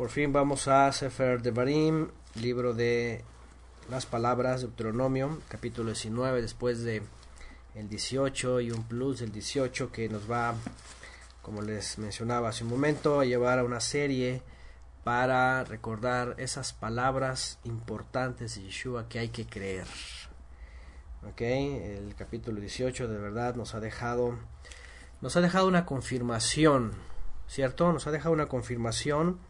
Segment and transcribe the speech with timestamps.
[0.00, 3.22] Por fin vamos a Sefer Devarim, libro de
[3.90, 7.02] las palabras de Deuteronomio, capítulo 19, después de
[7.74, 10.54] el 18 y un plus del 18 que nos va,
[11.42, 14.40] como les mencionaba hace un momento, a llevar a una serie
[15.04, 19.86] para recordar esas palabras importantes de Yeshua que hay que creer.
[21.28, 24.38] Ok, el capítulo 18 de verdad nos ha dejado
[25.20, 26.92] nos ha dejado una confirmación,
[27.48, 27.92] ¿cierto?
[27.92, 29.49] Nos ha dejado una confirmación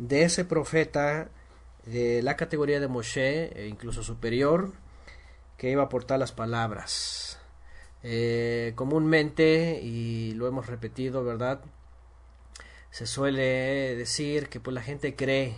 [0.00, 1.28] de ese profeta
[1.84, 4.72] de la categoría de Moshe, e incluso superior,
[5.58, 7.38] que iba a aportar las palabras.
[8.02, 11.60] Eh, comúnmente, y lo hemos repetido, ¿verdad?
[12.90, 15.56] Se suele decir que pues la gente cree,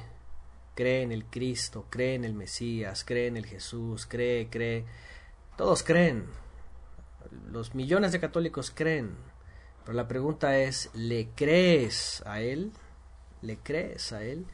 [0.75, 4.85] cree en el Cristo, cree en el Mesías, cree en el Jesús, cree, cree.
[5.57, 6.27] Todos creen.
[7.49, 9.15] Los millones de católicos creen.
[9.85, 12.73] Pero la pregunta es, ¿le crees a Él?
[13.43, 14.47] ¿Le crees a Él?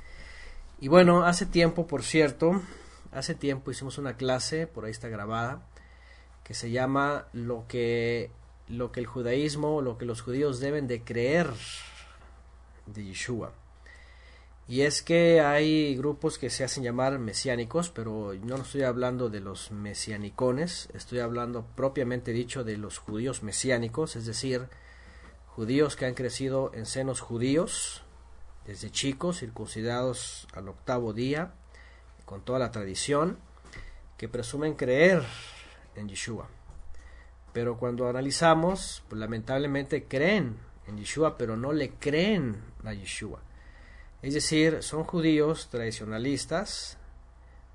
[0.80, 2.62] Y bueno, hace tiempo, por cierto,
[3.12, 5.62] hace tiempo hicimos una clase, por ahí está grabada,
[6.44, 8.30] que se llama lo que,
[8.68, 11.50] lo que el judaísmo, lo que los judíos deben de creer
[12.86, 13.52] de Yeshua.
[14.68, 19.40] Y es que hay grupos que se hacen llamar mesiánicos, pero no estoy hablando de
[19.40, 24.68] los mesianicones, estoy hablando propiamente dicho de los judíos mesiánicos, es decir,
[25.46, 28.02] judíos que han crecido en senos judíos,
[28.68, 31.54] desde chicos, circuncidados al octavo día,
[32.26, 33.38] con toda la tradición,
[34.18, 35.22] que presumen creer
[35.94, 36.48] en Yeshua.
[37.54, 43.40] Pero cuando analizamos, pues lamentablemente creen en Yeshua, pero no le creen a Yeshua.
[44.20, 46.98] Es decir, son judíos tradicionalistas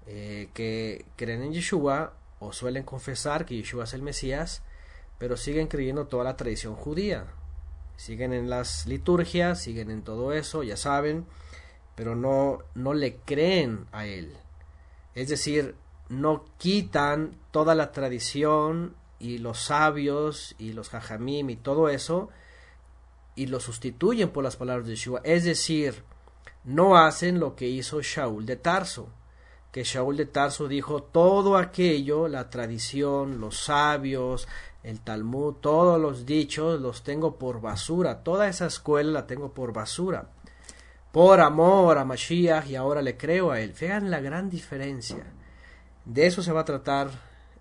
[0.05, 4.61] eh, que creen en Yeshua o suelen confesar que Yeshua es el Mesías,
[5.17, 7.25] pero siguen creyendo toda la tradición judía,
[7.95, 11.25] siguen en las liturgias, siguen en todo eso, ya saben,
[11.95, 14.35] pero no, no le creen a él.
[15.15, 15.75] Es decir,
[16.09, 22.29] no quitan toda la tradición y los sabios y los jajamim y todo eso
[23.35, 25.21] y lo sustituyen por las palabras de Yeshua.
[25.23, 26.03] Es decir,
[26.63, 29.09] no hacen lo que hizo Shaul de Tarso,
[29.73, 34.47] que Shaul de Tarso dijo todo aquello, la tradición, los sabios,
[34.83, 39.73] el Talmud, todos los dichos los tengo por basura, toda esa escuela la tengo por
[39.73, 40.29] basura.
[41.11, 43.73] Por amor a Mashiach y ahora le creo a él.
[43.79, 45.25] Vean la gran diferencia.
[46.05, 47.09] De eso se va a tratar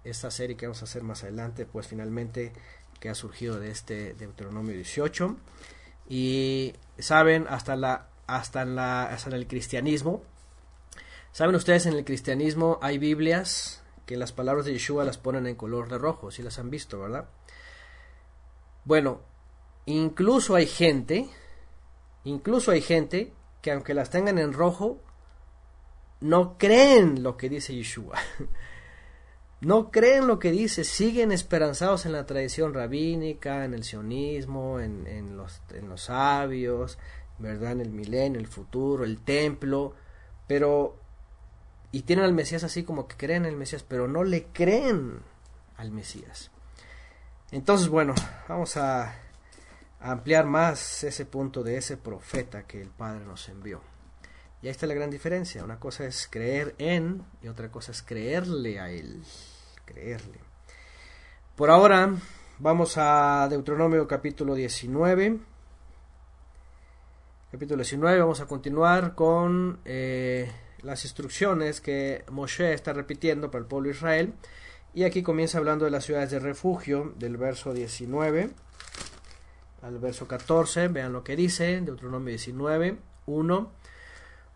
[0.04, 2.52] esta serie que vamos a hacer más adelante, pues finalmente
[3.00, 5.34] que ha surgido de este Deuteronomio 18.
[6.10, 8.62] Y saben, hasta, la, hasta,
[9.04, 10.22] hasta en el cristianismo,
[11.32, 15.56] saben ustedes, en el cristianismo hay Biblias que las palabras de Yeshua las ponen en
[15.56, 17.28] color de rojo, si las han visto, ¿verdad?
[18.84, 19.20] Bueno,
[19.86, 21.28] incluso hay gente,
[22.24, 25.00] incluso hay gente que aunque las tengan en rojo,
[26.20, 28.18] no creen lo que dice Yeshua.
[29.62, 35.06] No creen lo que dice, siguen esperanzados en la tradición rabínica, en el sionismo, en,
[35.06, 36.98] en, los, en los sabios,
[37.38, 37.70] ¿verdad?
[37.70, 39.94] En el milenio, el futuro, el templo,
[40.48, 40.96] pero
[41.92, 45.20] y tienen al Mesías así como que creen en el Mesías, pero no le creen
[45.76, 46.50] al Mesías.
[47.50, 48.14] Entonces, bueno,
[48.48, 49.14] vamos a,
[50.00, 53.82] ampliar más ese punto de ese profeta que el Padre nos envió.
[54.62, 55.62] Y ahí está la gran diferencia.
[55.62, 59.22] Una cosa es creer en y otra cosa es creerle a Él.
[59.84, 60.40] Creerle.
[61.54, 62.14] Por ahora
[62.58, 65.38] vamos a Deuteronomio capítulo 19.
[67.52, 69.80] Capítulo 19, vamos a continuar con...
[69.84, 70.50] Eh,
[70.82, 74.34] las instrucciones que Moshe está repitiendo para el pueblo de Israel.
[74.94, 78.50] Y aquí comienza hablando de las ciudades de refugio, del verso 19
[79.82, 80.88] al verso 14.
[80.88, 83.72] Vean lo que dice, Deuteronomio 19, 1.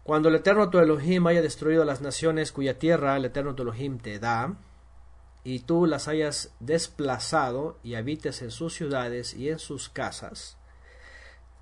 [0.02, 3.98] Cuando el Eterno tu Elohim haya destruido las naciones cuya tierra el Eterno tu Elohim
[3.98, 4.56] te da,
[5.42, 10.56] y tú las hayas desplazado y habites en sus ciudades y en sus casas,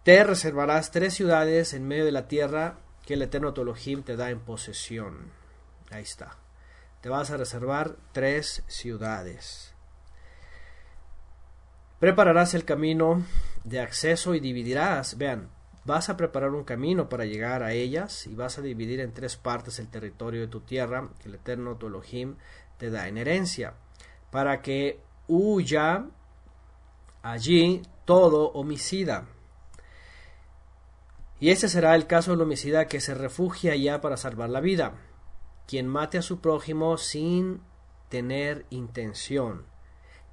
[0.05, 4.31] te reservarás tres ciudades en medio de la tierra que el Eterno Elohim te da
[4.31, 5.31] en posesión.
[5.91, 6.37] Ahí está.
[7.01, 9.75] Te vas a reservar tres ciudades.
[12.01, 13.25] Prepararás el camino
[13.63, 15.51] de acceso y dividirás, vean,
[15.85, 19.37] vas a preparar un camino para llegar a ellas y vas a dividir en tres
[19.37, 22.37] partes el territorio de tu tierra que el Eterno tu Elohim
[22.79, 23.75] te da en herencia,
[24.31, 26.07] para que huya
[27.23, 29.27] allí todo homicida.
[31.45, 34.95] Y ese será el caso del homicida que se refugia allá para salvar la vida,
[35.67, 37.61] quien mate a su prójimo sin
[38.09, 39.67] tener intención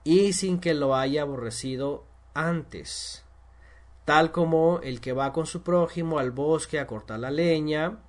[0.05, 3.25] y sin que lo haya aborrecido antes,
[4.05, 7.99] tal como el que va con su prójimo al bosque a cortar la leña,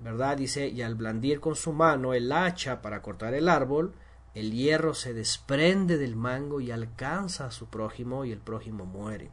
[0.00, 0.36] ¿verdad?
[0.36, 3.94] Dice, y al blandir con su mano el hacha para cortar el árbol,
[4.34, 9.30] el hierro se desprende del mango y alcanza a su prójimo y el prójimo muere.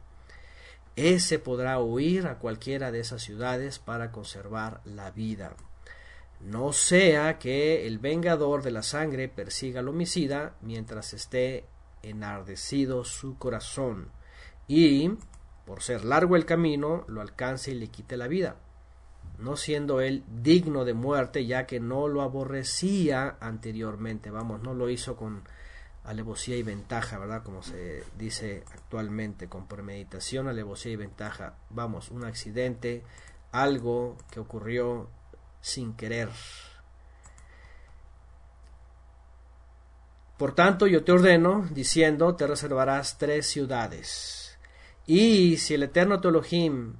[0.96, 5.54] Ese podrá huir a cualquiera de esas ciudades para conservar la vida.
[6.40, 11.64] No sea que el vengador de la sangre persiga al homicida mientras esté
[12.02, 14.10] enardecido su corazón
[14.66, 15.12] y,
[15.64, 18.56] por ser largo el camino, lo alcance y le quite la vida,
[19.38, 24.90] no siendo él digno de muerte ya que no lo aborrecía anteriormente, vamos, no lo
[24.90, 25.44] hizo con
[26.04, 27.42] alevosía y ventaja, ¿verdad?
[27.42, 33.02] Como se dice actualmente, con premeditación, alevosía y ventaja, vamos, un accidente,
[33.52, 35.08] algo que ocurrió
[35.60, 36.30] sin querer.
[40.36, 44.58] Por tanto, yo te ordeno, diciendo, te reservarás tres ciudades.
[45.06, 46.96] Y si el eterno Teologim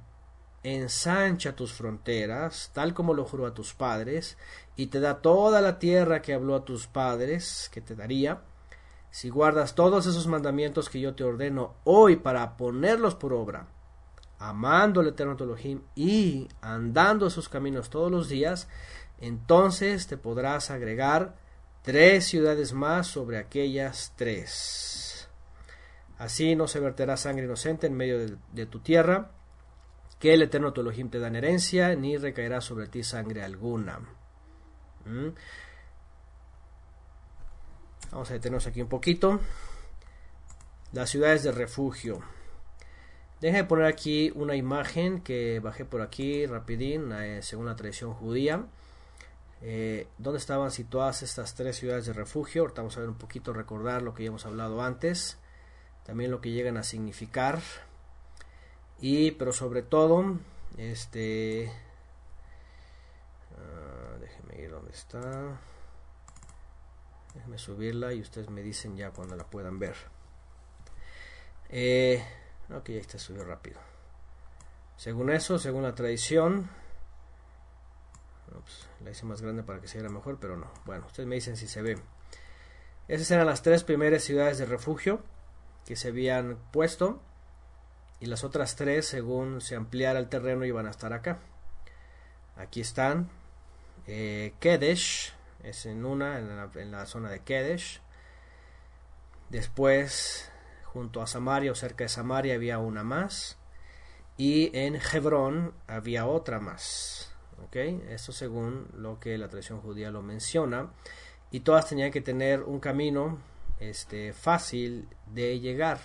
[0.63, 4.37] ensancha tus fronteras, tal como lo juró a tus padres,
[4.77, 8.41] y te da toda la tierra que habló a tus padres, que te daría,
[9.13, 13.67] si guardas todos esos mandamientos que yo te ordeno hoy para ponerlos por obra,
[14.39, 18.67] amando al eterno Teologim y andando esos caminos todos los días,
[19.21, 21.35] entonces te podrás agregar
[21.83, 25.29] tres ciudades más sobre aquellas tres.
[26.17, 28.17] Así no se verterá sangre inocente en medio
[28.51, 29.29] de, tu tierra,
[30.17, 33.99] que el eterno tu Elohim te da en herencia, ni recaerá sobre ti sangre alguna.
[35.05, 35.27] ¿Mm?
[38.13, 39.39] Vamos a detenernos aquí un poquito.
[40.91, 42.19] Las ciudades de refugio.
[43.41, 48.67] Deje poner aquí una imagen que bajé por aquí rapidín, eh, según la tradición judía.
[49.63, 52.61] Eh, dónde estaban situadas estas tres ciudades de refugio.
[52.61, 55.39] Ahorita vamos a ver un poquito, recordar lo que ya hemos hablado antes,
[56.05, 57.61] también lo que llegan a significar.
[59.01, 60.37] Y, pero sobre todo,
[60.77, 61.71] este.
[63.57, 65.59] Uh, ir donde está.
[67.33, 69.95] Déjeme subirla y ustedes me dicen ya cuando la puedan ver.
[71.69, 72.23] Eh,
[72.69, 73.79] ok, ya está subido rápido.
[74.97, 76.69] Según eso, según la tradición,
[79.03, 80.71] la hice más grande para que se viera mejor, pero no.
[80.85, 81.97] Bueno, ustedes me dicen si se ve.
[83.07, 85.21] Esas eran las tres primeras ciudades de refugio
[85.85, 87.21] que se habían puesto.
[88.19, 91.39] Y las otras tres, según se ampliara el terreno, iban a estar acá.
[92.55, 93.29] Aquí están.
[94.07, 95.33] Eh, Kedesh
[95.63, 98.01] es en una, en la, zona de Kedesh.
[99.49, 100.51] Después,
[100.83, 103.57] junto a Samaria o cerca de Samaria, había una más.
[104.37, 107.33] Y en Hebrón había otra más.
[107.71, 110.91] Esto según lo que la tradición judía lo menciona.
[111.49, 113.39] Y todas tenían que tener un camino
[113.79, 115.99] este, fácil de llegar.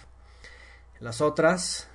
[1.00, 1.88] Las otras,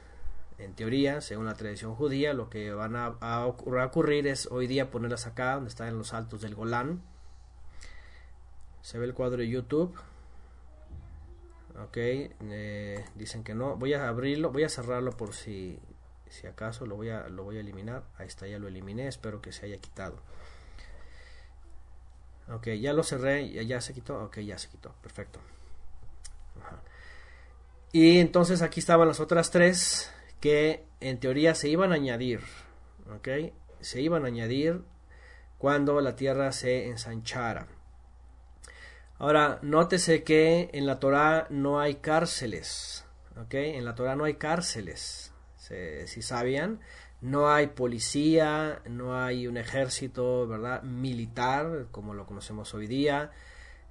[0.57, 5.27] en teoría, según la tradición judía, lo que van a, ocurrir es hoy día ponerlas
[5.27, 7.01] acá, donde están en los altos del Golán.
[8.83, 9.97] Se ve el cuadro de YouTube.
[11.81, 13.77] Ok, eh, dicen que no.
[13.77, 15.79] Voy a abrirlo, voy a cerrarlo por si
[16.27, 18.03] si acaso lo voy a lo voy a eliminar.
[18.17, 20.17] Ahí está ya lo eliminé espero que se haya quitado.
[22.51, 24.21] Ok ya lo cerré ya, ya se quitó.
[24.21, 25.39] Ok ya se quitó perfecto.
[27.93, 30.11] Y entonces aquí estaban las otras tres
[30.41, 32.41] que en teoría se iban a añadir.
[33.15, 33.29] Ok
[33.79, 34.83] se iban a añadir
[35.57, 37.67] cuando la tierra se ensanchara
[39.23, 43.05] ahora nótese que en la Torah no hay cárceles
[43.41, 45.33] ok en la Torah no hay cárceles
[46.05, 46.79] si sabían,
[47.21, 50.83] no hay policía, no hay un ejército, ¿verdad?
[50.83, 53.31] Militar, como lo conocemos hoy día,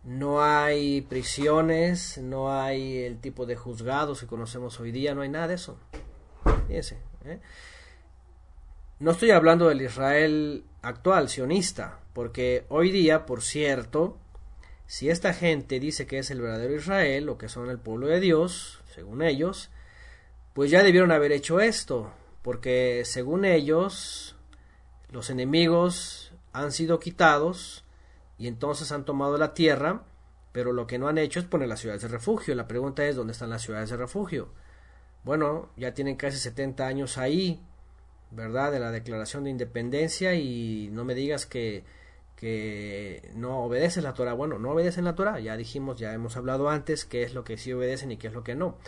[0.05, 5.29] no hay prisiones, no hay el tipo de juzgados que conocemos hoy día, no hay
[5.29, 5.79] nada de eso.
[6.67, 7.41] Fíjense, ¿eh?
[8.99, 14.19] No estoy hablando del Israel actual, sionista, porque hoy día, por cierto,
[14.93, 18.21] si esta gente dice que es el verdadero Israel o que son el pueblo de
[18.21, 19.71] Dios, según ellos,
[20.53, 24.37] pues ya debieron haber hecho esto, porque según ellos,
[25.09, 27.87] los enemigos han sido quitados
[28.37, 30.03] y entonces han tomado la tierra,
[30.53, 32.55] pero lo que no han hecho es poner las ciudades de refugio.
[32.55, 34.51] La pregunta es, ¿dónde están las ciudades de refugio?
[35.25, 37.63] Bueno, ya tienen casi 70 años ahí,
[38.31, 38.71] ¿verdad?
[38.71, 41.83] De la Declaración de Independencia y no me digas que,
[42.43, 44.33] que no obedeces la Torah.
[44.33, 47.57] Bueno, no obedecen la Torah, ya dijimos, ya hemos hablado antes qué es lo que
[47.57, 48.79] sí obedecen y qué es lo que no.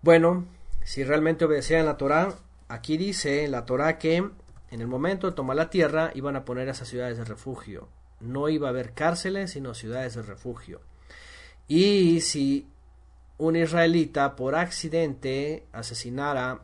[0.00, 0.46] Bueno,
[0.84, 2.36] si realmente obedecían la Torah,
[2.68, 6.68] aquí dice la Torah que en el momento de tomar la tierra iban a poner
[6.68, 7.88] esas ciudades de refugio.
[8.20, 10.82] No iba a haber cárceles, sino ciudades de refugio.
[11.66, 12.68] Y si
[13.38, 16.60] un israelita por accidente asesinara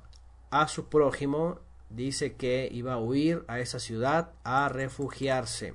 [0.50, 1.58] a su prójimo,
[1.90, 5.74] dice que iba a huir a esa ciudad a refugiarse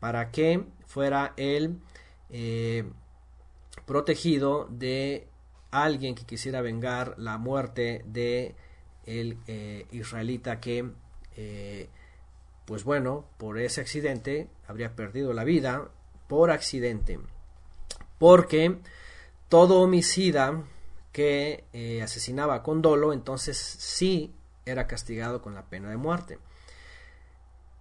[0.00, 1.78] para que fuera él
[2.30, 2.84] eh,
[3.86, 5.28] protegido de
[5.70, 8.54] alguien que quisiera vengar la muerte de
[9.04, 10.90] el eh, israelita que
[11.36, 11.88] eh,
[12.64, 15.88] pues bueno por ese accidente habría perdido la vida
[16.26, 17.18] por accidente
[18.18, 18.78] porque
[19.48, 20.62] todo homicida
[21.12, 21.64] que
[22.02, 24.34] asesinaba con dolo entonces sí
[24.70, 26.38] era castigado con la pena de muerte.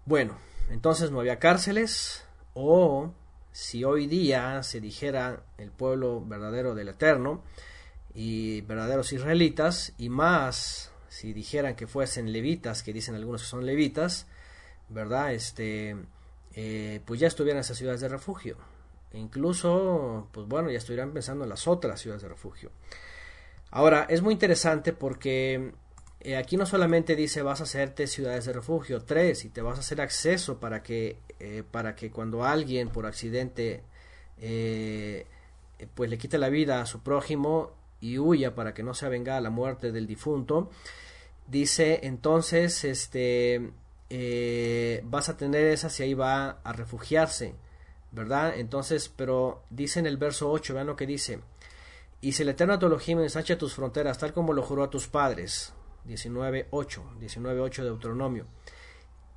[0.06, 0.38] Bueno,
[0.70, 3.14] entonces no había cárceles o
[3.52, 7.44] si hoy día se dijera el pueblo verdadero del Eterno
[8.14, 13.66] y verdaderos israelitas y más si dijeran que fuesen levitas, que dicen algunos que son
[13.66, 14.28] levitas,
[14.90, 15.34] ¿verdad?
[15.34, 15.96] Este,
[16.54, 18.58] eh, pues ya estuvieran esas ciudades de refugio.
[19.12, 22.72] E incluso, pues bueno, ya estuvieran pensando en las otras ciudades de refugio.
[23.72, 25.74] Ahora, es muy interesante porque
[26.28, 29.78] eh, aquí no solamente dice vas a hacerte ciudades de refugio, tres, y te vas
[29.78, 33.82] a hacer acceso para que, eh, para que cuando alguien por accidente
[34.38, 35.26] eh,
[35.96, 39.40] pues le quite la vida a su prójimo y huya para que no se avenga
[39.40, 40.70] la muerte del difunto,
[41.48, 43.72] dice entonces este
[45.06, 47.56] vas a tener esas y ahí va a refugiarse,
[48.12, 48.54] ¿verdad?
[48.58, 51.40] Entonces, pero dice en el verso 8, vean lo que dice,
[52.20, 55.74] y si el Eterno te ensancha tus fronteras, tal como lo juró a tus padres,
[56.08, 58.46] 19.8, 19.8 de Deuteronomio.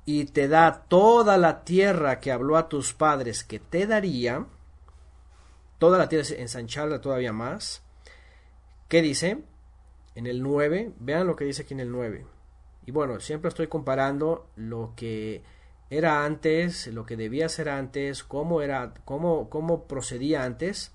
[0.05, 4.47] Y te da toda la tierra que habló a tus padres que te daría,
[5.77, 7.83] toda la tierra, ensancharla todavía más.
[8.87, 9.43] ¿Qué dice?
[10.15, 12.25] En el 9, vean lo que dice aquí en el 9.
[12.85, 15.43] Y bueno, siempre estoy comparando lo que
[15.89, 20.93] era antes, lo que debía ser antes, cómo era, cómo, cómo procedía antes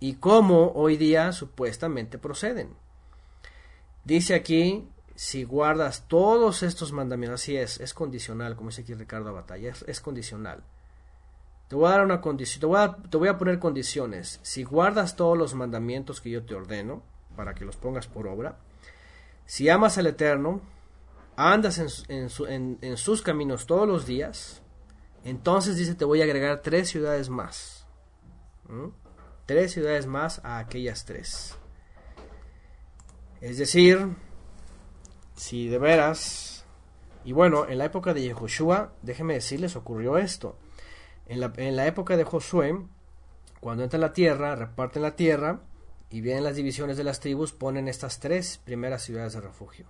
[0.00, 2.74] y cómo hoy día supuestamente proceden.
[4.08, 9.34] Dice aquí, si guardas todos estos mandamientos, así es, es condicional, como dice aquí Ricardo
[9.34, 10.62] Batalla, es, condicional.
[11.68, 14.40] Te voy a dar una condición, te voy a, te voy a poner condiciones.
[14.42, 17.02] Si guardas todos los mandamientos que yo te ordeno,
[17.36, 18.56] para que los pongas por obra,
[19.44, 20.62] si amas al Eterno,
[21.36, 24.62] andas en, en sus caminos todos los días,
[25.22, 27.86] entonces dice, te voy a agregar tres ciudades más.
[29.44, 31.57] Tres ciudades más a aquellas tres.
[33.40, 34.16] Es decir,
[35.34, 36.64] si de veras...
[37.24, 40.56] Y bueno, en la época de Yehoshua, déjenme decirles, ocurrió esto.
[41.26, 42.78] En la, en la época de Josué,
[43.60, 45.60] cuando entra la tierra, reparten la tierra
[46.10, 49.86] y vienen las divisiones de las tribus, ponen estas tres primeras ciudades de refugio.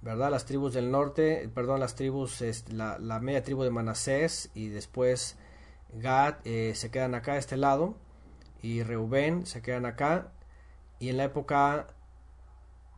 [0.00, 0.30] ¿Verdad?
[0.30, 5.36] Las tribus del norte, perdón, las tribus, la, la media tribu de Manasés y después
[5.92, 7.96] Gad eh, se quedan acá a este lado
[8.62, 10.32] y Reubén se quedan acá.
[10.98, 11.88] Y en la época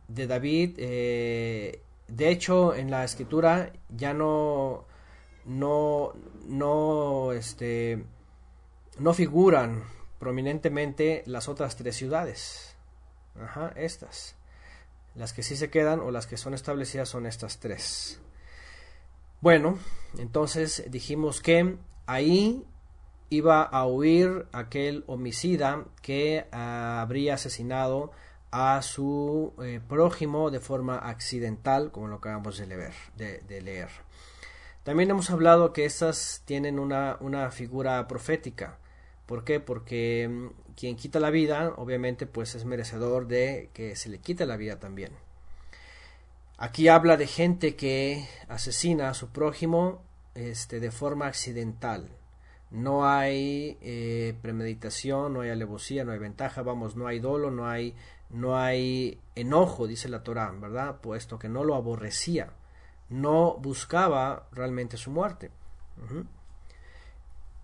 [0.07, 4.85] de David, eh, de hecho, en la escritura ya no,
[5.45, 6.13] no,
[6.45, 8.03] no, este,
[8.99, 9.83] no figuran
[10.19, 12.75] prominentemente las otras tres ciudades.
[13.39, 14.35] Ajá, estas.
[15.15, 18.19] Las que sí se quedan o las que son establecidas son estas tres.
[19.41, 19.77] Bueno,
[20.17, 22.65] entonces dijimos que ahí
[23.29, 28.11] iba a huir aquel homicida que habría asesinado
[28.55, 33.89] a su eh, prójimo de forma accidental, como lo acabamos de leer.
[34.83, 38.77] También hemos hablado que estas tienen una, una figura profética.
[39.25, 39.59] ¿Por qué?
[39.59, 44.45] Porque mm, quien quita la vida, obviamente, pues es merecedor de que se le quite
[44.45, 45.13] la vida también.
[46.59, 50.03] Aquí habla de gente que asesina a su prójimo
[50.35, 52.07] este, de forma accidental.
[52.69, 57.67] No hay eh, premeditación, no hay alevosía, no hay ventaja, vamos, no hay dolo, no
[57.67, 57.95] hay
[58.33, 60.99] no hay enojo, dice la Torá, ¿verdad?
[61.01, 62.51] Puesto que no lo aborrecía,
[63.09, 65.51] no buscaba realmente su muerte.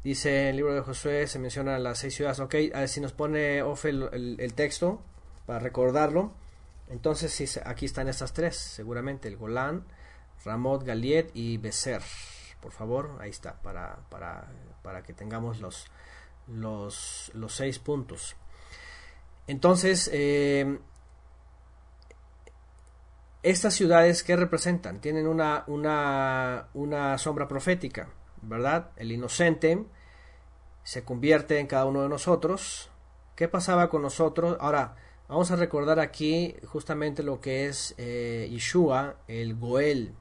[0.04, 3.14] Dice el libro de Josué, se mencionan las seis ciudades, ok, a ver si nos
[3.14, 5.02] pone Ofe el, texto
[5.48, 6.34] para recordarlo.
[6.88, 9.86] Entonces, aquí están estas tres, seguramente, el Golán,
[10.46, 12.02] Ramot, Galiet y Becer.
[12.62, 14.48] Por favor, ahí está, para, para,
[14.84, 15.88] para que tengamos los,
[16.48, 18.36] los, los seis puntos.
[19.50, 20.77] Entonces, eh,
[23.41, 25.01] estas ciudades, ¿qué representan?
[25.01, 28.10] Tienen una, una, una sombra profética,
[28.44, 28.91] ¿verdad?
[28.96, 29.86] El inocente
[30.84, 32.91] se convierte en cada uno de nosotros.
[33.36, 34.56] ¿Qué pasaba con nosotros?
[34.60, 34.96] Ahora,
[35.27, 40.13] vamos a recordar aquí justamente lo que es eh, Yeshua, el Goel.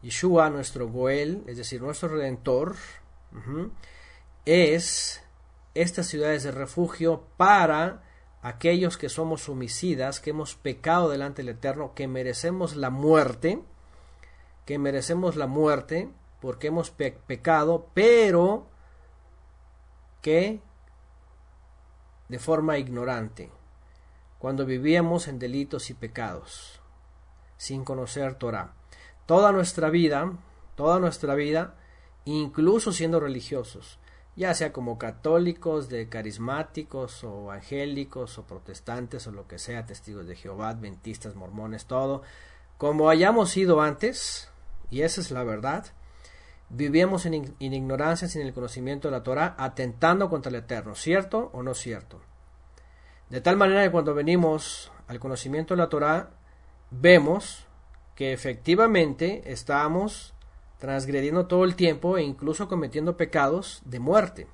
[0.00, 2.76] Yeshua, nuestro Goel, es decir, nuestro Redentor,
[4.46, 5.22] es
[5.74, 8.10] estas ciudades de refugio para
[8.42, 13.62] aquellos que somos homicidas, que hemos pecado delante del Eterno, que merecemos la muerte,
[14.66, 18.66] que merecemos la muerte porque hemos pecado, pero
[20.20, 20.60] que
[22.28, 23.50] de forma ignorante,
[24.38, 26.80] cuando vivíamos en delitos y pecados,
[27.56, 28.74] sin conocer Torah.
[29.26, 30.32] Toda nuestra vida,
[30.74, 31.76] toda nuestra vida,
[32.24, 34.00] incluso siendo religiosos,
[34.34, 40.26] ya sea como católicos, de carismáticos o evangélicos o protestantes o lo que sea, testigos
[40.26, 42.22] de Jehová, adventistas, mormones, todo,
[42.78, 44.50] como hayamos sido antes,
[44.90, 45.86] y esa es la verdad,
[46.70, 51.62] vivíamos en, ignorancia sin el conocimiento de la Torah, atentando contra el Eterno, ¿cierto o
[51.62, 52.20] no cierto?
[53.28, 56.30] De tal manera que cuando venimos al conocimiento de la Torah,
[56.90, 57.66] vemos
[58.14, 60.31] que efectivamente estamos
[60.82, 64.48] transgrediendo todo el tiempo e incluso cometiendo pecados de muerte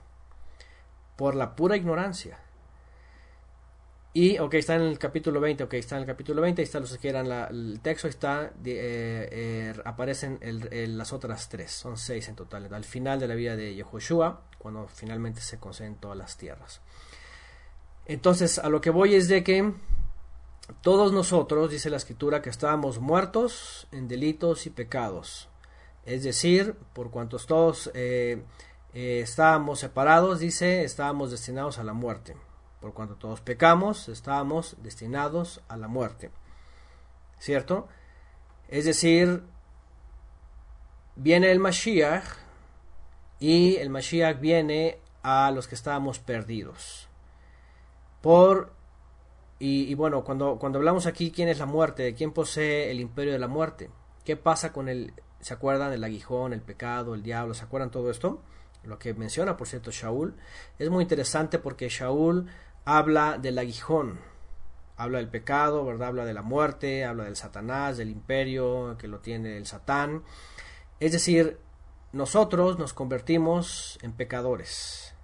[1.17, 2.39] por la pura ignorancia.
[4.13, 6.81] Y, ok, está en el capítulo 20, ok, está en el capítulo 20, ahí está
[6.81, 10.39] los que quieran el texto, está, eh, eh, aparecen
[10.99, 14.87] las otras tres, son seis en total, al final de la vida de Yehoshua, cuando
[14.87, 16.83] finalmente se conceden todas las tierras.
[18.05, 19.73] Entonces, a lo que voy es de que
[20.83, 25.49] todos nosotros, dice la escritura, que estábamos muertos en delitos y pecados,
[26.05, 28.43] es decir, por cuantos todos eh,
[28.95, 32.37] eh, estábamos separados, dice, estábamos destinados a la muerte.
[32.81, 36.31] Por cuanto todos pecamos, estábamos destinados a la muerte.
[37.39, 37.89] ¿Cierto?
[38.69, 39.43] Es decir,
[41.17, 42.25] viene el Mashiach
[43.41, 47.09] y el Mashiach viene a los que estábamos perdidos.
[48.21, 48.73] Por
[49.61, 53.41] y, bueno, cuando, cuando hablamos aquí quién es la muerte, quién posee el imperio de
[53.41, 53.91] la muerte,
[54.25, 57.55] qué pasa con el ¿Se acuerdan del aguijón, el pecado, el diablo?
[57.55, 58.43] ¿Se acuerdan todo esto?
[58.85, 60.35] Lo que menciona, por cierto, Shaul.
[60.79, 62.49] Es muy interesante porque Shaul
[62.85, 64.19] habla del aguijón,
[64.97, 66.09] habla del pecado, ¿verdad?
[66.09, 70.25] Habla de la muerte, habla del Satanás, del imperio que lo tiene el Satán.
[71.01, 71.59] Es decir,
[72.13, 75.15] nosotros nos convertimos en pecadores.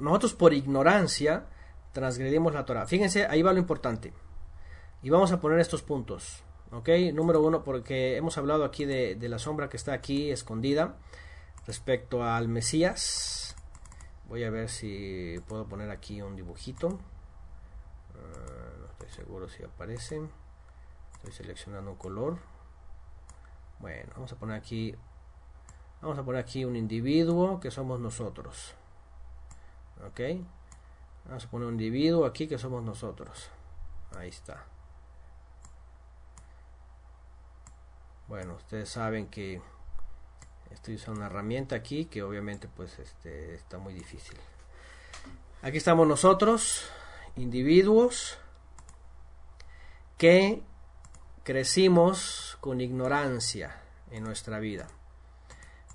[0.00, 1.46] nosotros por ignorancia
[1.92, 2.86] transgredimos la Torah.
[2.86, 4.12] Fíjense, ahí va lo importante.
[5.02, 6.44] Y vamos a poner estos puntos.
[6.72, 6.88] ¿Ok?
[7.12, 10.96] Número uno, porque hemos hablado aquí de, la sombra que está aquí escondida
[11.66, 13.54] respecto al Mesías.
[14.28, 16.98] Voy a ver si puedo poner aquí un dibujito.
[18.14, 20.22] Ah, no estoy seguro si aparece.
[21.14, 22.38] Estoy seleccionando un color.
[23.78, 24.94] Bueno, vamos a poner aquí.
[26.00, 28.74] Vamos a poner aquí un individuo que somos nosotros.
[30.06, 30.20] ¿Ok?
[31.26, 33.50] Vamos a poner un individuo aquí que somos nosotros.
[34.16, 34.71] Ahí está.
[38.32, 39.60] Bueno, ustedes saben que
[40.70, 44.38] estoy usando una herramienta aquí que obviamente pues este, está muy difícil.
[45.60, 46.88] Aquí estamos nosotros,
[47.36, 48.38] individuos
[50.16, 50.62] que
[51.42, 54.88] crecimos con ignorancia en nuestra vida.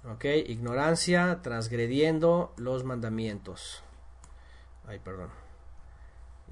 [0.07, 0.25] ¿Ok?
[0.45, 3.81] Ignorancia transgrediendo los mandamientos.
[4.85, 5.31] Ay, perdón.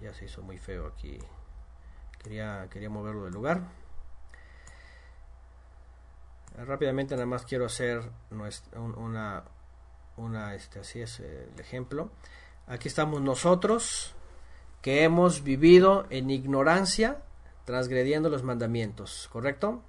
[0.02, 1.20] Ya se hizo muy feo aquí.
[2.24, 3.85] Quería, quería moverlo del lugar.
[6.58, 9.44] Rápidamente nada más quiero hacer una,
[10.18, 12.12] una este, así es el ejemplo.
[12.68, 14.16] Aquí estamos nosotros
[14.82, 17.22] que hemos vivido en ignorancia
[17.66, 19.82] transgrediendo los mandamientos, ¿correcto?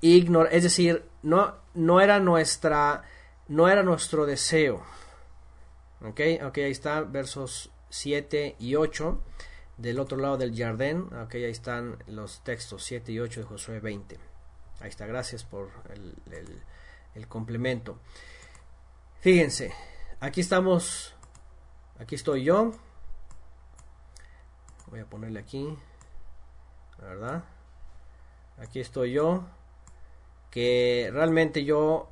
[0.00, 3.02] Ignor es decir, no, no era nuestra
[3.48, 4.82] no era nuestro deseo.
[6.02, 6.20] ¿Ok?
[6.46, 9.20] Ok, ahí está, versos 7 y 8
[9.76, 11.08] del otro lado del jardín.
[11.22, 14.29] Ok, ahí están los textos 7 y 8 de Josué 20.
[14.80, 15.70] Ahí está, gracias por
[17.14, 17.98] el, complemento.
[19.20, 19.74] Fíjense,
[20.20, 21.14] aquí estamos,
[21.98, 22.72] aquí estoy yo.
[24.86, 25.76] Voy a ponerle aquí,
[26.98, 27.44] ¿verdad?
[28.56, 29.44] Aquí estoy yo,
[30.50, 32.08] que realmente yo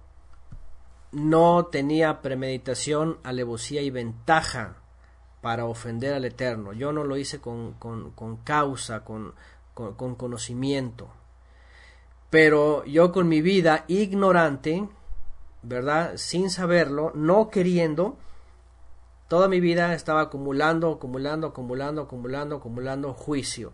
[1.10, 4.76] no tenía premeditación, alevosía y ventaja
[5.40, 6.74] para ofender al Eterno.
[6.74, 7.76] Yo no lo hice con,
[8.44, 9.34] causa, con,
[9.72, 11.10] con conocimiento.
[12.30, 14.88] Pero yo con mi vida ignorante,
[15.62, 16.16] ¿verdad?
[16.16, 18.18] Sin saberlo, no queriendo,
[19.28, 23.72] toda mi vida estaba acumulando, acumulando, acumulando, acumulando, acumulando juicio.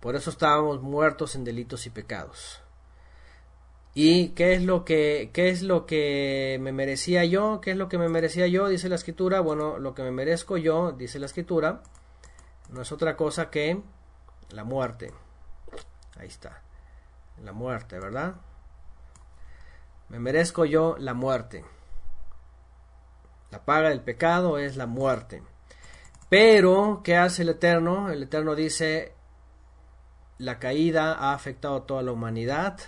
[0.00, 2.62] Por eso estábamos muertos en delitos y pecados.
[3.94, 7.60] ¿Y qué es lo que qué es lo que me merecía yo?
[7.60, 8.68] ¿Qué es lo que me merecía yo?
[8.68, 9.40] Dice la escritura.
[9.40, 11.82] Bueno, lo que me merezco yo, dice la escritura,
[12.70, 13.80] no es otra cosa que
[14.50, 15.12] la muerte.
[16.16, 16.62] Ahí está.
[17.42, 18.36] La muerte, ¿verdad?
[20.08, 21.64] Me merezco yo la muerte.
[23.50, 25.42] La paga del pecado es la muerte.
[26.28, 28.10] Pero, ¿qué hace el Eterno?
[28.10, 29.14] El Eterno dice,
[30.38, 32.78] la caída ha afectado a toda la humanidad,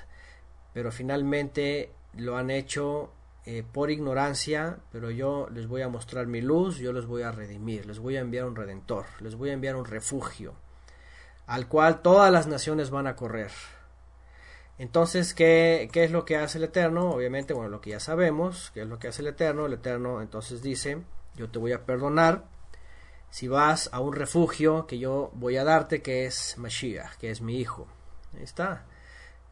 [0.72, 3.12] pero finalmente lo han hecho
[3.46, 7.32] eh, por ignorancia, pero yo les voy a mostrar mi luz, yo les voy a
[7.32, 10.54] redimir, les voy a enviar un redentor, les voy a enviar un refugio,
[11.46, 13.50] al cual todas las naciones van a correr.
[14.80, 17.10] Entonces, ¿qué, ¿qué, es lo que hace el Eterno?
[17.10, 19.66] Obviamente, bueno, lo que ya sabemos, ¿qué es lo que hace el Eterno?
[19.66, 21.02] El Eterno entonces dice,
[21.36, 22.46] yo te voy a perdonar
[23.28, 27.42] si vas a un refugio que yo voy a darte, que es Mashiach, que es
[27.42, 27.88] mi hijo.
[28.34, 28.86] Ahí está.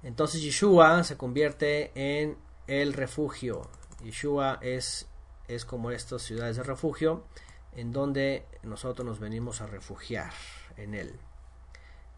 [0.02, 3.68] Entonces Yeshua se convierte en el refugio.
[4.02, 5.10] Yeshua es,
[5.46, 7.24] es como estas ciudades de refugio
[7.72, 10.32] en donde nosotros nos venimos a refugiar
[10.78, 11.20] en él.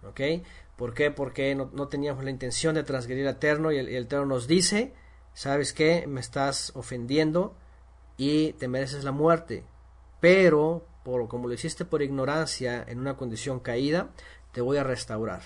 [0.05, 0.21] ¿Ok?
[0.81, 1.11] ¿Por qué?
[1.11, 4.95] Porque no, teníamos la intención de transgredir al Eterno y el, Eterno nos dice,
[5.35, 6.07] ¿sabes qué?
[6.07, 7.55] Me estás ofendiendo
[8.17, 9.67] y te mereces la muerte.
[10.21, 14.09] Pero, por, como lo hiciste por ignorancia en una condición caída,
[14.53, 15.43] te voy a restaurar.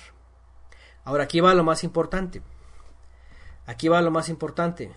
[1.02, 2.40] Ahora aquí va lo más importante.
[3.66, 4.92] Aquí va lo más importante.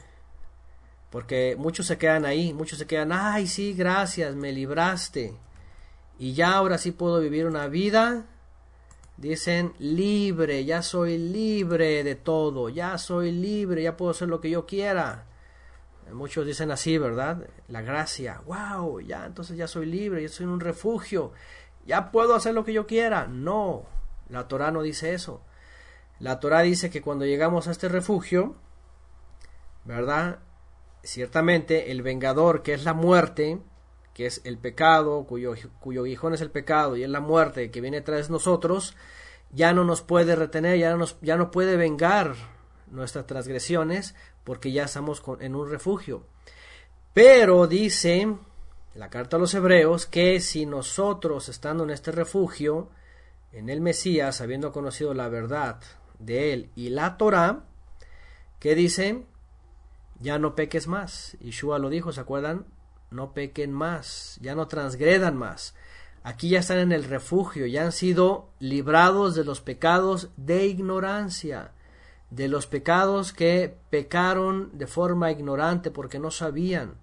[1.10, 5.34] Porque muchos se quedan ahí, muchos se quedan, ay, sí, gracias, me libraste.
[6.20, 8.28] Y ya ahora sí puedo vivir una vida
[9.18, 14.52] Dicen libre, ya soy libre de todo, ya soy libre, ya puedo hacer lo que
[14.52, 15.26] yo quiera.
[16.14, 17.50] Muchos dicen así, ¿verdad?
[17.68, 21.34] La gracia, wow, ya entonces ya soy libre, ya soy un refugio,
[21.86, 23.26] ya puedo hacer lo que yo quiera.
[23.26, 23.86] No,
[24.30, 25.42] la Torah no dice eso.
[26.20, 28.56] La Torah dice que cuando llegamos a este refugio,
[29.84, 30.40] ¿verdad?
[31.04, 33.60] Ciertamente el vengador, que es la muerte,
[34.18, 37.82] que es el pecado, cuyo, cuyo guijón es el pecado y es la muerte que
[37.82, 38.96] viene tras nosotros,
[39.52, 42.34] ya no nos puede retener, ya no, ya no puede vengar
[42.90, 46.26] nuestras transgresiones, porque ya estamos en un refugio.
[47.14, 48.36] Pero dice
[48.96, 52.90] la carta a los hebreos que si nosotros, estando en este refugio,
[53.52, 55.80] en el Mesías, habiendo conocido la verdad
[56.18, 57.66] de él y la Torah,
[58.58, 59.26] que dice,
[60.20, 61.38] ya no peques más.
[61.40, 62.66] Yeshua lo dijo, ¿se acuerdan?
[63.12, 65.76] No pequen más, ya no transgredan más.
[66.24, 71.72] Aquí ya están en el refugio, ya han sido librados de los pecados de ignorancia,
[72.30, 76.96] de los pecados que pecaron de forma ignorante porque no sabían.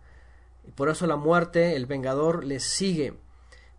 [0.66, 3.14] Y por eso la muerte, el vengador, les sigue.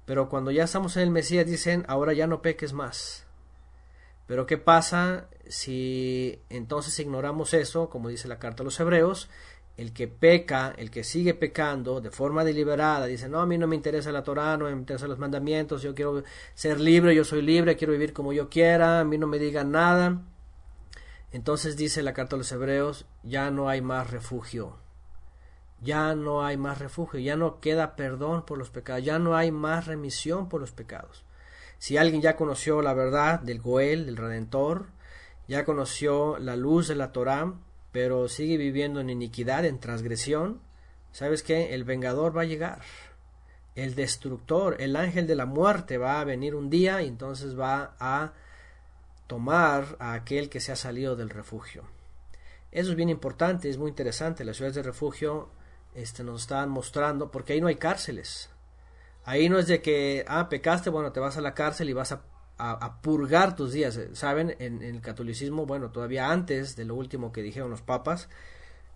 [0.06, 3.26] Pero cuando ya estamos en el Mesías dicen, ahora ya no peques más.
[4.28, 9.30] Pero ¿qué pasa si entonces ignoramos eso, como dice la carta a los hebreos,
[9.78, 13.68] el que peca, el que sigue pecando de forma deliberada, dice, no, a mí no
[13.68, 17.42] me interesa la Torah, no me interesan los mandamientos, yo quiero ser libre, yo soy
[17.42, 20.22] libre, quiero vivir como yo quiera, a mí no me digan nada.
[21.32, 24.78] Entonces dice la carta de los hebreos, ya no hay más refugio,
[25.82, 29.52] ya no hay más refugio, ya no queda perdón por los pecados, ya no hay
[29.52, 31.26] más remisión por los pecados.
[31.78, 34.88] Si alguien ya conoció la verdad del Goel, del Redentor,
[35.50, 37.54] ya conoció la luz de la Torah,
[37.96, 40.60] pero sigue viviendo en iniquidad, en transgresión,
[41.14, 41.74] ¿sabes qué?
[41.74, 42.82] El vengador va a llegar.
[43.74, 47.96] El destructor, el ángel de la muerte va a venir un día y entonces va
[47.98, 48.34] a
[49.28, 51.86] tomar a aquel que se ha salido del refugio.
[52.70, 54.44] Eso es bien importante, es muy interesante.
[54.44, 55.48] Las ciudades de refugio
[55.94, 58.50] este, nos están mostrando, porque ahí no hay cárceles.
[59.24, 62.12] Ahí no es de que, ah, pecaste, bueno, te vas a la cárcel y vas
[62.12, 62.24] a
[62.58, 63.98] a, purgar tus días.
[63.98, 68.30] Eh, Saben, en, el catolicismo, bueno, todavía antes de lo último que dijeron los papas,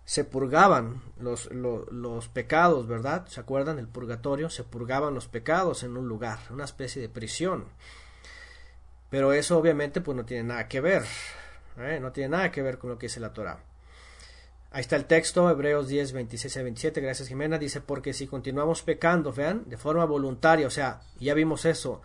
[0.04, 3.26] se purgaban los, los, pecados, ¿verdad?
[3.28, 3.78] ¿Se acuerdan?
[3.78, 7.66] El purgatorio, se purgaban los pecados en un lugar, una especie de prisión.
[9.08, 11.04] Pero eso obviamente pues no tiene nada que ver,
[11.78, 11.98] ¿eh?
[12.00, 13.58] no tiene nada que ver con lo que dice la Torah.
[14.72, 18.82] Ahí está el texto, Hebreos 10, 26 a 27, gracias Jimena, dice, porque si continuamos
[18.82, 22.02] pecando, vean, de forma voluntaria, o sea, ya vimos eso,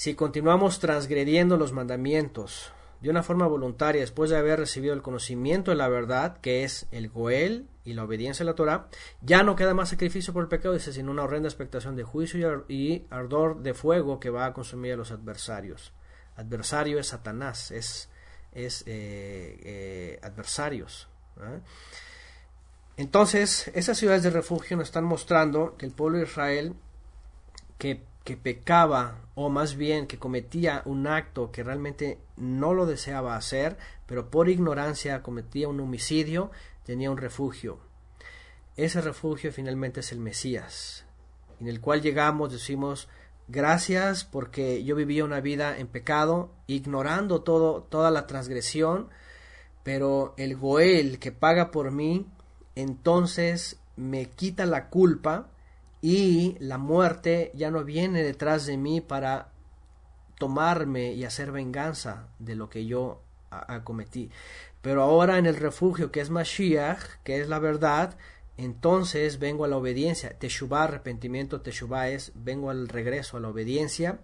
[0.00, 5.72] si continuamos transgrediendo los mandamientos de una forma voluntaria después de haber recibido el conocimiento
[5.72, 8.88] de la verdad, que es el Goel y la obediencia a la Torah,
[9.20, 12.64] ya no queda más sacrificio por el pecado, dice, sino una horrenda expectación de juicio
[12.66, 15.92] y ardor de fuego que va a consumir a los adversarios.
[16.34, 18.08] Adversario es Satanás, es,
[18.52, 21.08] es eh, eh, adversarios.
[22.96, 26.74] Entonces, esas ciudades de refugio nos están mostrando que el pueblo de Israel
[27.76, 33.36] que que pecaba o más bien que cometía un acto que realmente no lo deseaba
[33.36, 36.50] hacer, pero por ignorancia cometía un homicidio,
[36.84, 37.78] tenía un refugio.
[38.76, 41.04] Ese refugio finalmente es el Mesías,
[41.60, 43.08] en el cual llegamos, decimos,
[43.48, 49.08] gracias porque yo vivía una vida en pecado, ignorando todo, toda la transgresión,
[49.82, 52.26] pero el Goel que paga por mí,
[52.74, 55.48] entonces me quita la culpa
[56.02, 59.52] y la muerte ya no viene detrás de mí para
[60.38, 64.30] tomarme y hacer venganza de lo que yo acometí.
[64.80, 68.16] Pero ahora en el refugio que es Mashiach, que es la verdad,
[68.56, 70.38] entonces vengo a la obediencia.
[70.38, 74.20] Teshuvah, arrepentimiento, Teshuvah es vengo al regreso a la obediencia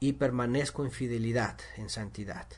[0.00, 2.48] y permanezco en fidelidad, en santidad.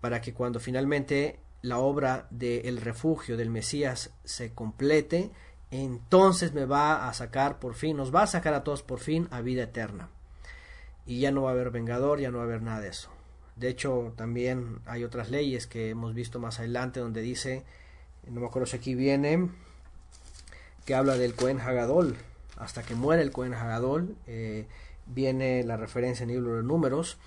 [0.00, 5.30] Para que cuando finalmente la obra del refugio del Mesías se complete,
[5.72, 9.26] entonces me va a sacar por fin, nos va a sacar a todos por fin
[9.30, 10.08] a vida eterna.
[11.06, 13.10] Y ya no va a haber vengador, ya no va a haber nada de eso.
[13.56, 17.64] De hecho, también hay otras leyes que hemos visto más adelante donde dice,
[18.28, 19.48] no me acuerdo si aquí viene,
[20.84, 22.16] que habla del Cohen Hagadol.
[22.56, 24.66] Hasta que muere el Cohen Hagadol, eh,
[25.06, 27.18] viene la referencia en el libro de números,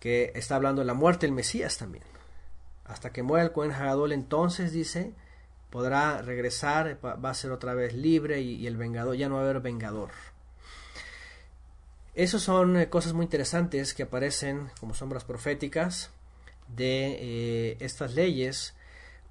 [0.00, 2.02] que está hablando de la muerte del Mesías también
[2.84, 5.12] hasta que muera el Cohen Hagadol, entonces dice,
[5.74, 9.44] podrá regresar, va a ser otra vez libre y, el vengador, ya no va a
[9.44, 10.10] haber vengador.
[12.14, 16.10] Esas son eh, cosas muy interesantes que aparecen como sombras proféticas
[16.68, 18.76] de eh, estas leyes.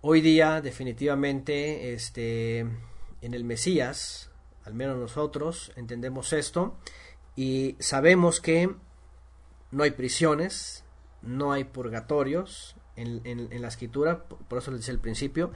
[0.01, 2.59] Hoy día, definitivamente, este,
[3.21, 4.29] en el Mesías,
[4.65, 6.75] al menos nosotros entendemos esto
[7.37, 8.69] y sabemos que
[9.71, 10.83] no hay prisiones,
[11.21, 15.51] no hay purgatorios, en, la escritura, por eso les decía al principio,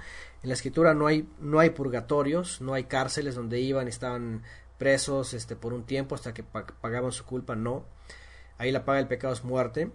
[0.48, 4.44] en la escritura no hay, no hay purgatorios, no hay cárceles donde iban y estaban
[4.78, 7.84] presos este, por un tiempo hasta que pagaban su culpa, no.
[8.58, 9.92] Ahí la paga el pecado es muerte.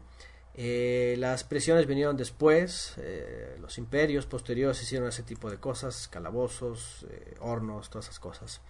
[0.53, 7.07] Eh, las prisiones vinieron después, eh, los imperios posteriores hicieron ese tipo de cosas, calabozos,
[7.09, 8.61] eh, hornos, todas esas cosas.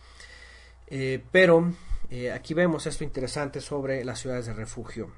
[1.32, 1.72] pero
[2.32, 5.10] aquí vemos esto interesante sobre las ciudades de refugio.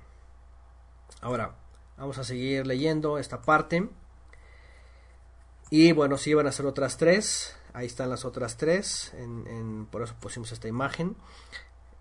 [1.20, 1.56] Ahora,
[1.96, 3.88] Vamos a seguir leyendo esta parte.
[5.70, 7.56] Y bueno, si iban a ser otras tres.
[7.72, 9.12] Ahí están las otras tres.
[9.16, 11.16] En, por eso pusimos esta imagen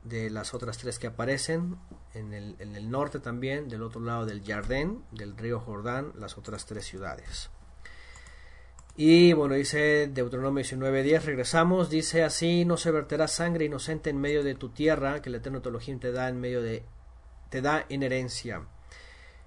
[0.04, 1.78] de las otras tres que aparecen.
[2.14, 6.86] En el, norte también, del otro lado del Jardín, del río Jordán, las otras tres
[6.86, 7.50] ciudades.
[8.96, 14.44] Y bueno, dice Deuteronomio 19.10, regresamos, dice así, no se verterá sangre inocente en medio
[14.44, 16.86] de tu tierra, que el Eterno Teologín te da en medio de,
[17.50, 18.30] te da en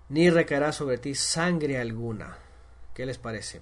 [0.09, 2.39] ni recaerá sobre ti sangre alguna.
[2.95, 3.61] ¿Qué les parece?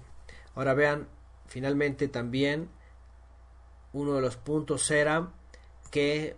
[0.55, 1.07] Ahora vean,
[1.47, 2.69] finalmente también
[3.93, 5.31] uno de los puntos era
[5.91, 6.35] que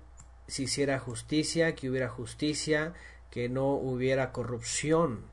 [0.48, 2.94] se hiciera justicia, que hubiera justicia,
[3.32, 5.26] que no hubiera corrupción,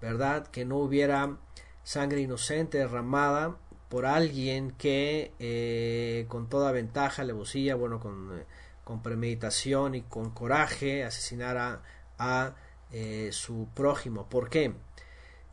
[0.00, 0.46] ¿verdad?
[0.48, 1.36] Que no hubiera
[1.82, 3.56] sangre inocente derramada
[3.88, 8.44] por alguien que eh, con toda ventaja, alevosía, bueno, con, eh,
[8.84, 11.82] con premeditación y con coraje asesinara
[12.18, 12.54] a
[12.92, 14.28] eh, su prójimo.
[14.28, 14.74] ¿Por qué?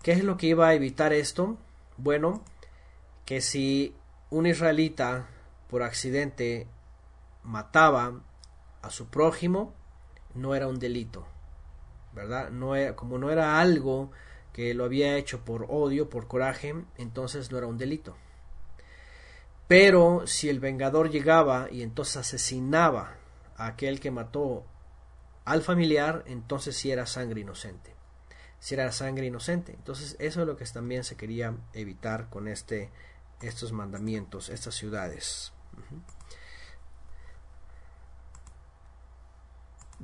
[0.02, 1.58] ¿Qué es lo que iba a evitar esto?
[1.98, 2.44] Bueno,
[3.34, 3.96] que si
[4.30, 5.28] un israelita
[5.68, 6.68] por accidente
[7.42, 8.22] mataba
[8.84, 9.74] a su prójimo,
[10.36, 11.26] no era un delito,
[12.14, 12.52] ¿verdad?
[12.52, 14.12] No era, como no era algo
[14.54, 18.16] que lo había hecho por odio, por coraje, entonces no era un delito.
[19.68, 23.16] Pero si el vengador llegaba y entonces asesinaba
[23.58, 24.64] a aquel que mató
[25.44, 27.96] al familiar, entonces si era sangre inocente.
[28.60, 29.72] Si era sangre inocente.
[29.72, 32.92] Entonces eso es lo que también se quería evitar con este,
[33.44, 35.54] estos mandamientos, estas ciudades.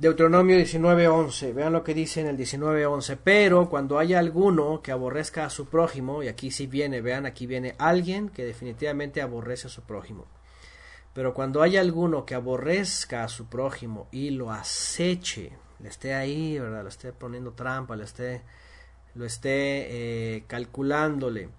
[0.00, 5.44] Deuteronomio 19:11, vean lo que dice en el 19:11, pero cuando haya alguno que aborrezca
[5.44, 9.70] a su prójimo, y aquí sí viene, vean, aquí viene alguien que definitivamente aborrece a
[9.70, 10.26] su prójimo,
[11.12, 16.58] pero cuando hay alguno que aborrezca a su prójimo y lo aceche, le esté ahí,
[16.58, 16.82] ¿verdad?
[16.82, 18.42] Lo esté poniendo trampa, le esté,
[19.14, 21.50] lo esté eh, calculándole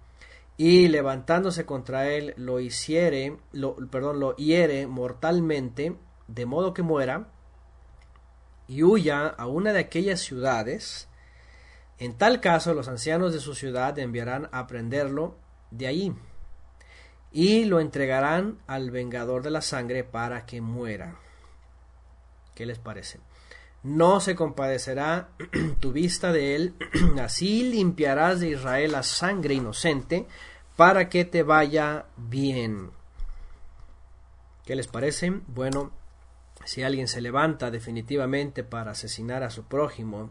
[0.56, 5.96] y levantándose contra él lo hiciere, lo, perdón, lo hiere mortalmente,
[6.28, 7.28] de modo que muera,
[8.68, 11.08] y huya a una de aquellas ciudades,
[11.98, 15.36] en tal caso los ancianos de su ciudad enviarán a prenderlo
[15.70, 16.14] de allí
[17.32, 21.16] y lo entregarán al vengador de la sangre para que muera.
[22.54, 23.20] ¿Qué les parece?
[23.82, 25.30] No se compadecerá
[25.80, 26.74] tu vista de él,
[27.20, 30.26] así limpiarás de Israel la sangre inocente
[30.76, 32.90] para que te vaya bien.
[34.64, 35.32] ¿Qué les parece?
[35.48, 35.90] Bueno,
[36.64, 40.30] si alguien se levanta definitivamente para asesinar a su prójimo,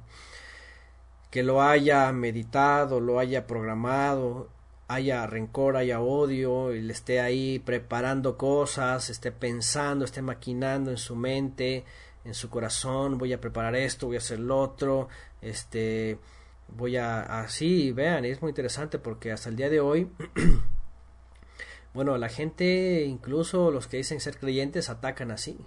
[1.29, 4.49] que lo haya meditado, lo haya programado,
[4.87, 10.97] haya rencor, haya odio, y le esté ahí preparando cosas, esté pensando, esté maquinando en
[10.97, 11.85] su mente,
[12.23, 15.10] en su corazón, voy a preparar esto, voy a hacer lo otro,
[15.41, 16.19] este,
[16.67, 20.12] voy a, así, vean, es muy interesante porque hasta el día de hoy,
[21.93, 25.57] bueno, la gente, incluso los que dicen ser creyentes, atacan así,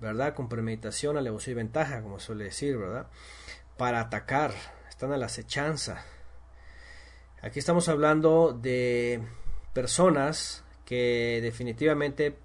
[0.00, 0.34] ¿verdad?
[0.34, 3.06] Con premeditación, alevosía y ventaja, como suele decir, ¿verdad?
[3.76, 4.52] Para atacar,
[4.88, 6.04] están a la acechanza.
[7.42, 9.22] Aquí estamos hablando de
[9.72, 12.38] personas que definitivamente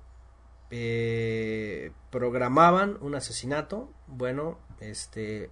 [0.72, 5.52] eh, programaban un asesinato, bueno, este,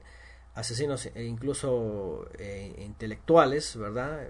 [0.55, 4.29] asesinos e incluso eh, intelectuales, ¿verdad?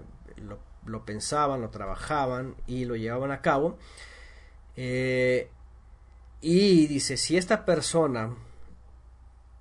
[0.84, 3.78] Lo, pensaban, lo trabajaban y lo llevaban a cabo.
[4.74, 5.50] Eh,
[6.40, 8.34] y dice, si esta persona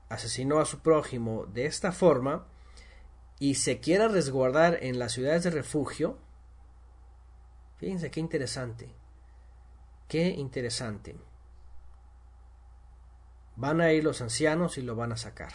[0.10, 2.48] asesinó a su prójimo de esta forma
[3.38, 6.18] y se quiera resguardar en las ciudades de refugio,
[7.78, 8.99] fíjense qué interesante.
[10.10, 11.16] Qué interesante.
[13.56, 15.54] Van a ir los ancianos y lo van a sacar.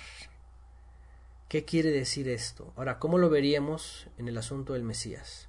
[1.48, 2.72] ¿Qué quiere decir esto?
[2.76, 5.48] Ahora, ¿cómo lo veríamos en el asunto del Mesías?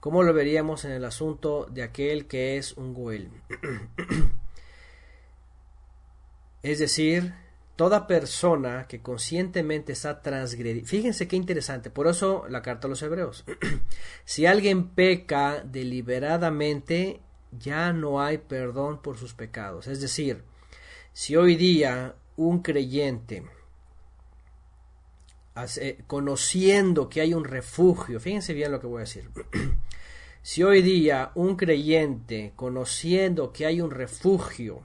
[0.00, 3.30] ¿Cómo lo veríamos en el asunto de aquel que es un Goel?
[6.62, 7.32] es decir,
[7.76, 10.88] toda persona que conscientemente está transgrediendo.
[10.88, 13.44] Fíjense qué interesante, por eso la carta a los hebreos.
[14.24, 17.20] si alguien peca deliberadamente,
[17.58, 19.86] ya no hay perdón por sus pecados.
[19.86, 20.44] Es decir,
[21.12, 23.44] si hoy día un creyente,
[26.06, 29.30] conociendo que hay un refugio, fíjense bien lo que voy a decir,
[30.42, 34.82] si hoy día un creyente, conociendo que hay un refugio,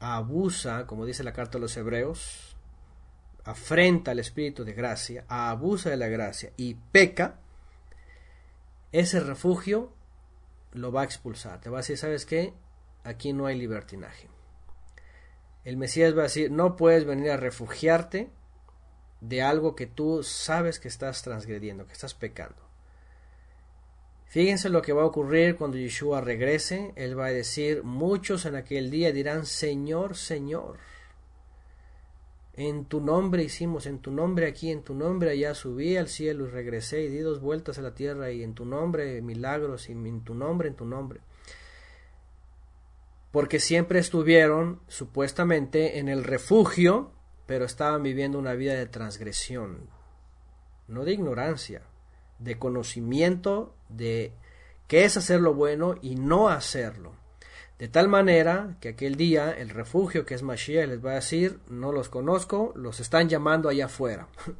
[0.00, 2.56] abusa, como dice la carta de los hebreos,
[3.44, 7.40] afrenta al Espíritu de gracia, abusa de la gracia y peca,
[8.92, 9.92] ese refugio
[10.78, 11.60] lo va a expulsar.
[11.60, 12.54] Te va a decir, ¿sabes qué?
[13.04, 14.28] Aquí no hay libertinaje.
[15.64, 18.30] El Mesías va a decir, no puedes venir a refugiarte
[19.20, 22.68] de algo que tú sabes que estás transgrediendo, que estás pecando.
[24.26, 26.92] Fíjense lo que va a ocurrir cuando Yeshua regrese.
[26.96, 30.78] Él va a decir, muchos en aquel día dirán, Señor, Señor.
[32.60, 36.44] En tu nombre hicimos, en tu nombre aquí, en tu nombre allá subí al cielo
[36.44, 39.92] y regresé y di dos vueltas a la tierra y en tu nombre milagros y
[39.92, 41.20] en tu nombre, en tu nombre.
[43.30, 47.12] Porque siempre estuvieron supuestamente en el refugio,
[47.46, 49.88] pero estaban viviendo una vida de transgresión,
[50.88, 51.82] no de ignorancia,
[52.40, 54.32] de conocimiento de
[54.88, 57.17] qué es hacer lo bueno y no hacerlo.
[57.78, 61.60] De tal manera que aquel día el refugio que es Mashiach les va a decir,
[61.68, 64.28] no los conozco, los están llamando allá afuera.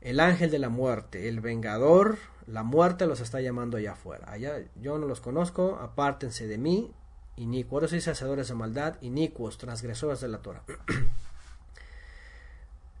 [0.00, 4.30] El ángel de la muerte, el vengador, la muerte los está llamando allá afuera.
[4.30, 6.94] Allá yo no los conozco, apártense de mí,
[7.34, 10.62] inicuos, y hacedores de maldad, inicuos, transgresores de la Torah.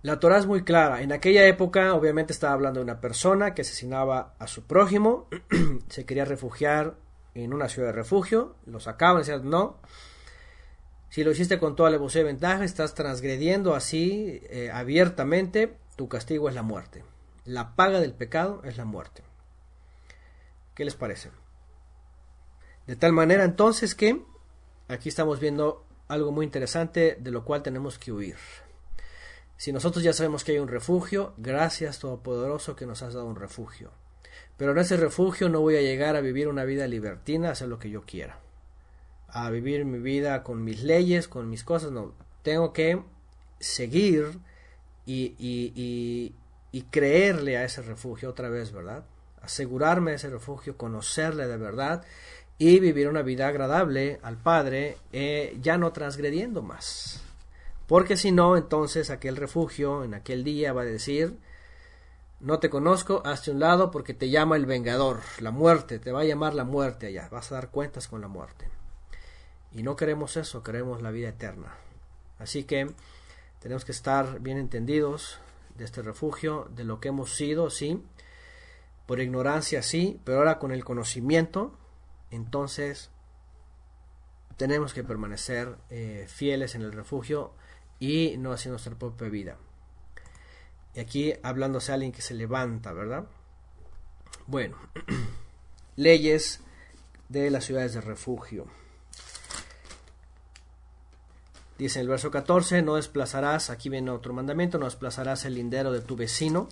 [0.02, 1.02] La Torah es muy clara.
[1.02, 5.28] En aquella época, obviamente, estaba hablando de una persona que asesinaba a su prójimo,
[5.88, 6.94] se quería refugiar
[7.44, 9.78] en una ciudad de refugio, lo sacaban y decían, no.
[11.10, 16.48] Si lo hiciste con toda la de ventaja, estás transgrediendo así eh, abiertamente, tu castigo
[16.48, 17.02] es la muerte.
[17.44, 19.22] La paga del pecado es la muerte.
[20.74, 21.30] ¿Qué les parece?
[22.86, 24.22] De tal manera entonces que
[24.88, 28.36] aquí estamos viendo algo muy interesante de lo cual tenemos que huir.
[29.56, 33.36] Si nosotros ya sabemos que hay un refugio, gracias Todopoderoso que nos has dado un
[33.36, 33.90] refugio.
[34.58, 37.68] Pero en ese refugio no voy a llegar a vivir una vida libertina, a hacer
[37.68, 38.40] lo que yo quiera.
[39.28, 42.12] A vivir mi vida con mis leyes, con mis cosas, no.
[42.42, 43.00] Tengo que
[43.60, 44.40] seguir
[45.06, 46.34] y, y,
[46.72, 49.04] y, creerle a ese refugio otra vez, ¿verdad?
[49.40, 52.04] Asegurarme de ese refugio, conocerle de verdad
[52.58, 57.22] y vivir una vida agradable al Padre, eh, ya no transgrediendo más.
[57.86, 61.38] Porque si no, entonces aquel refugio en aquel día va a decir,
[62.40, 66.20] no te conozco, hazte un lado porque te llama el vengador, la muerte, te va
[66.20, 68.68] a llamar la muerte allá, vas a dar cuentas con la muerte.
[69.72, 71.74] Y no queremos eso, queremos la vida eterna.
[72.38, 72.94] Así que
[73.60, 75.40] tenemos que estar bien entendidos
[75.76, 78.04] de este refugio, de lo que hemos sido, sí,
[79.06, 81.76] por ignorancia, sí, pero ahora con el conocimiento,
[82.30, 83.10] entonces
[84.56, 87.52] tenemos que permanecer eh, fieles en el refugio
[87.98, 89.56] y no hacia nuestra propia vida.
[90.98, 93.26] Y aquí hablándose a alguien que se levanta, ¿verdad?
[94.48, 94.76] Bueno,
[95.94, 96.58] leyes
[97.28, 98.66] de las ciudades de refugio.
[101.78, 105.92] Dice en el verso 14, no desplazarás, aquí viene otro mandamiento, no desplazarás el lindero
[105.92, 106.68] de tu vecino,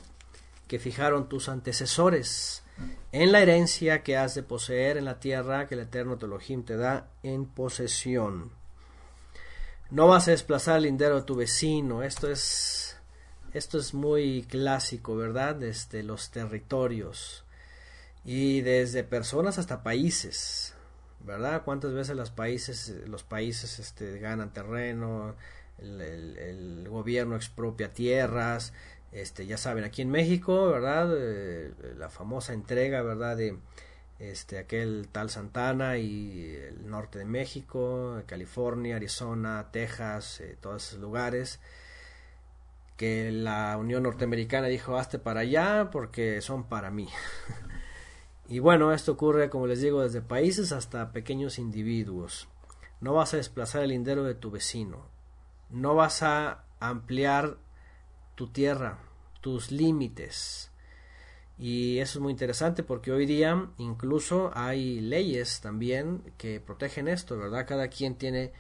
[0.67, 2.65] que fijaron tus antecesores,
[3.13, 6.77] en la herencia que has de poseer en la tierra que el Eterno Telohim te
[6.77, 8.51] da en posesión.
[9.89, 12.86] No vas a desplazar el lindero de tu vecino, esto es,
[13.57, 15.57] esto es muy clásico, ¿verdad?
[15.57, 17.45] Desde los territorios
[18.25, 20.75] y desde personas hasta países.
[21.27, 21.63] ¿verdad?
[21.65, 25.35] ¿Cuántas veces los países, los países este, ganan terreno,
[25.79, 28.73] el, gobierno expropia tierras,
[29.13, 31.11] este, ya saben, aquí en México, ¿verdad?
[31.17, 33.37] Eh, la famosa entrega, ¿verdad?
[33.37, 33.59] De
[34.19, 41.01] este, aquel tal Santana y el norte de México, California, Arizona, Texas, eh, todos esos
[41.01, 41.61] lugares
[42.97, 47.09] que la Unión Norteamericana dijo hazte para allá porque son para mí.
[48.49, 52.49] Y bueno, esto ocurre, como les digo, desde países hasta pequeños individuos.
[53.01, 55.09] No vas a desplazar el lindero de tu vecino.
[55.69, 57.57] No vas a ampliar
[58.37, 59.01] tu tierra,
[59.41, 60.71] tus límites.
[61.59, 67.37] Y eso es muy interesante porque hoy día incluso hay leyes también que protegen esto,
[67.37, 67.67] ¿verdad?
[67.67, 68.53] Cada quien tiene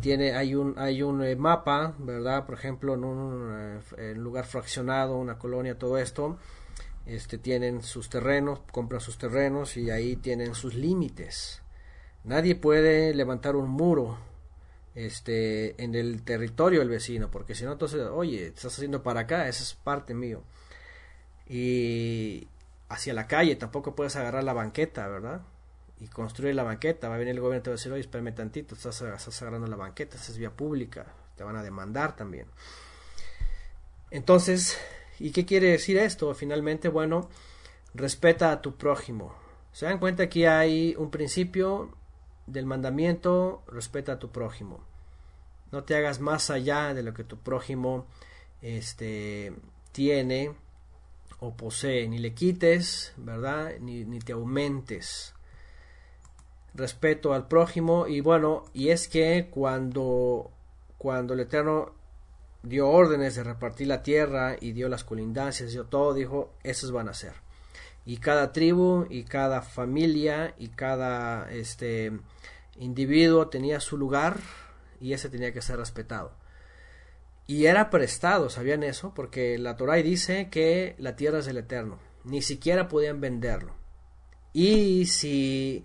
[0.00, 2.46] tiene hay un hay un eh, mapa, ¿verdad?
[2.46, 6.38] Por ejemplo, en un eh, lugar fraccionado, una colonia, todo esto
[7.06, 11.62] este, tienen sus terrenos, compran sus terrenos y ahí tienen sus límites.
[12.24, 14.18] Nadie puede levantar un muro
[14.94, 19.48] este, en el territorio del vecino, porque si no, entonces, oye, estás haciendo para acá,
[19.48, 20.42] esa es parte mío.
[21.48, 22.48] Y
[22.88, 25.42] hacia la calle tampoco puedes agarrar la banqueta, ¿verdad?
[26.00, 27.08] Y construir la banqueta.
[27.08, 29.42] Va a venir el gobierno y te va a decir, oye, espérame tantito, estás, estás
[29.42, 32.46] la banqueta, esa es vía pública, te van a demandar también.
[34.10, 34.78] Entonces,
[35.20, 36.34] ¿Y qué quiere decir esto?
[36.34, 37.28] Finalmente, bueno,
[37.92, 39.34] respeta a tu prójimo.
[39.70, 41.94] Se dan cuenta que hay un principio
[42.46, 44.80] del mandamiento, respeta a tu prójimo.
[45.72, 48.06] No te hagas más allá de lo que tu prójimo
[48.62, 49.52] este,
[49.92, 50.54] tiene
[51.38, 53.74] o posee, ni le quites, ¿verdad?
[53.78, 55.34] Ni, ni te aumentes.
[56.74, 60.50] Respeto al prójimo y bueno, y es que cuando,
[60.98, 61.92] cuando el Eterno
[62.62, 67.08] dio órdenes de repartir la tierra y dio las colindancias, dio todo, dijo, esos van
[67.08, 67.34] a ser.
[68.04, 72.12] Y cada tribu y cada familia y cada este
[72.78, 74.38] individuo tenía su lugar
[75.00, 76.32] y ese tenía que ser respetado.
[77.46, 79.12] Y era prestado, ¿sabían eso?
[79.14, 81.98] Porque la Torah dice que la tierra es del Eterno.
[82.24, 83.74] Ni siquiera podían venderlo.
[84.52, 85.84] Y si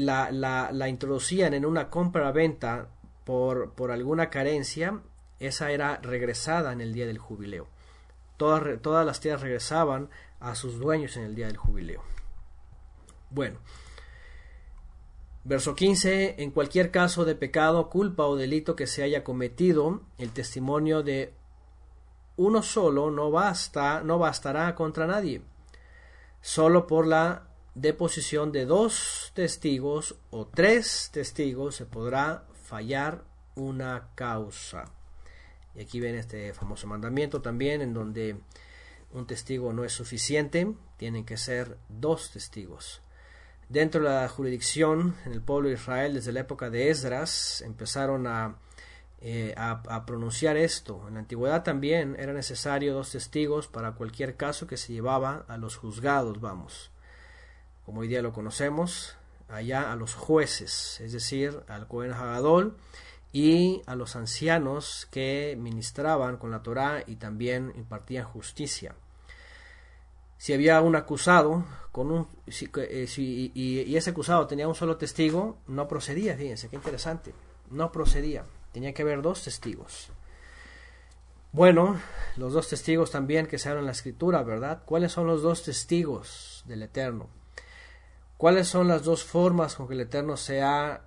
[0.00, 0.30] la,
[0.72, 2.88] la, introducían en una compra-venta
[3.24, 5.00] por, por alguna carencia,
[5.38, 7.68] esa era regresada en el día del jubileo.
[8.36, 10.08] Todas, todas las tierras regresaban
[10.40, 12.02] a sus dueños en el día del jubileo.
[13.28, 13.58] Bueno,
[15.44, 20.30] verso 15, en cualquier caso de pecado, culpa o delito que se haya cometido, el
[20.30, 21.34] testimonio de
[22.36, 25.42] uno solo no basta, no bastará contra nadie.
[26.40, 34.92] Solo por la deposición de dos testigos o tres testigos se podrá fallar una causa.
[35.74, 38.36] Y aquí ven este famoso mandamiento también en donde
[39.12, 43.02] un testigo no es suficiente, tienen que ser dos testigos.
[43.68, 48.26] Dentro de la jurisdicción en el pueblo de Israel, desde la época de Esdras, empezaron
[48.26, 48.56] a,
[49.20, 51.04] eh, a, pronunciar esto.
[51.06, 55.56] En la antigüedad también era necesario dos testigos para cualquier caso que se llevaba a
[55.56, 56.89] los juzgados, vamos.
[57.84, 59.16] Como hoy día lo conocemos,
[59.48, 62.76] allá a los jueces, es decir, al Cohen Hagadol
[63.32, 68.94] y a los ancianos que ministraban con la Torá y también impartían justicia.
[70.36, 75.86] Si había un acusado con un, eh, y, ese acusado tenía un solo testigo, no
[75.86, 77.34] procedía, fíjense, qué interesante,
[77.70, 80.10] no procedía, tenía que haber dos testigos.
[81.52, 82.00] Bueno,
[82.36, 84.82] los dos testigos también que se hablan en la escritura, ¿verdad?
[84.86, 87.28] ¿Cuáles son los dos testigos del Eterno?
[88.40, 91.02] ¿Cuáles son las dos formas con que el Eterno se ha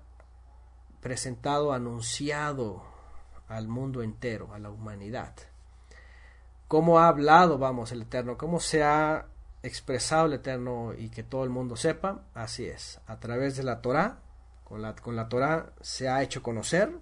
[1.00, 2.84] presentado, anunciado
[3.48, 5.34] al mundo entero, a la humanidad.
[6.68, 8.38] ¿Cómo ha hablado, vamos, el Eterno?
[8.38, 9.26] ¿Cómo se ha
[9.64, 12.22] expresado el Eterno y que todo el mundo sepa?
[12.34, 14.20] Así es, a través de la Torah,
[14.62, 16.96] con la, con la Torah se ha hecho conocer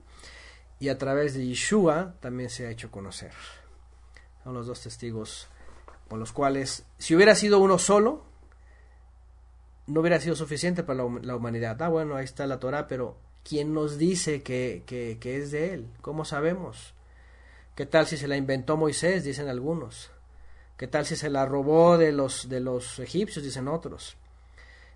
[0.80, 3.32] y a través de Yeshua también se ha hecho conocer.
[4.44, 5.46] Son los dos testigos
[6.08, 8.31] con los cuales, si hubiera sido uno solo,
[9.86, 11.80] no hubiera sido suficiente para la, humanidad.
[11.82, 15.74] Ah, bueno, ahí está la Torah, pero ¿Quién nos dice que, que, que es de
[15.74, 15.88] él?
[16.00, 16.94] ¿Cómo sabemos?
[17.74, 19.24] ¿Qué tal si se la inventó Moisés?
[19.24, 20.10] Dicen algunos.
[20.76, 23.44] ¿Qué tal si se la robó de los, de los egipcios?
[23.44, 24.16] Dicen otros.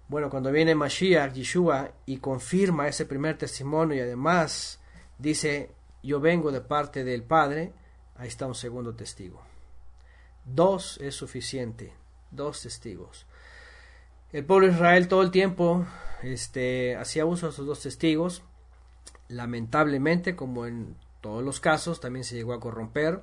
[0.08, 4.80] Bueno, cuando viene Mashiach, Yeshua, y confirma ese primer testimonio y además
[5.18, 5.72] dice,
[6.02, 7.72] yo vengo de parte del Padre,
[8.14, 9.42] ahí está un segundo testigo.
[10.44, 11.92] Dos es suficiente,
[12.30, 13.26] dos testigos.
[14.36, 15.86] El pueblo de Israel todo el tiempo
[16.22, 18.42] este, hacía uso de esos dos testigos.
[19.28, 23.22] Lamentablemente, como en todos los casos, también se llegó a corromper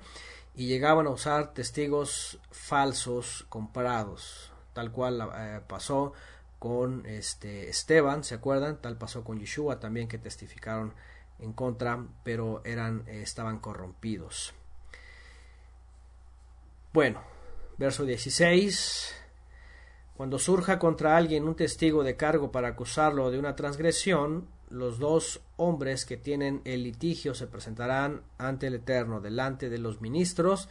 [0.55, 6.13] y llegaban a usar testigos falsos comprados, tal cual eh, pasó
[6.57, 8.81] con este Esteban, ¿se acuerdan?
[8.81, 10.95] Tal pasó con Yeshua también que testificaron
[11.37, 14.55] en contra, pero eran eh, estaban corrompidos.
[16.91, 17.21] Bueno,
[17.77, 19.22] verso 16
[20.15, 25.41] cuando surja contra alguien un testigo de cargo para acusarlo de una transgresión, los dos
[25.57, 30.69] hombres que tienen el litigio se presentarán ante el Eterno, delante de los ministros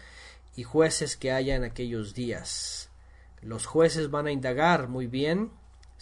[0.56, 2.90] y jueces que haya en aquellos días.
[3.40, 5.50] Los jueces van a indagar muy bien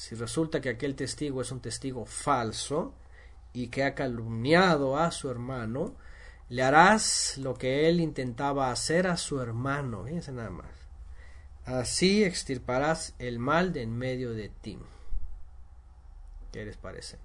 [0.00, 2.94] si resulta que aquel testigo es un testigo falso
[3.52, 5.94] y que ha calumniado a su hermano,
[6.48, 10.04] le harás lo que él intentaba hacer a su hermano.
[10.04, 10.79] Fíjense nada más.
[11.70, 14.76] Así extirparás el mal de en medio de ti.
[16.50, 17.18] ¿Qué les parece?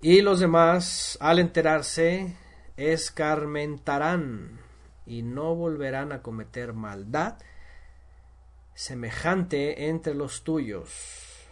[0.00, 2.34] Y los demás, al enterarse,
[2.76, 4.58] escarmentarán
[5.06, 7.36] y no volverán a cometer maldad
[8.74, 11.46] semejante entre los tuyos.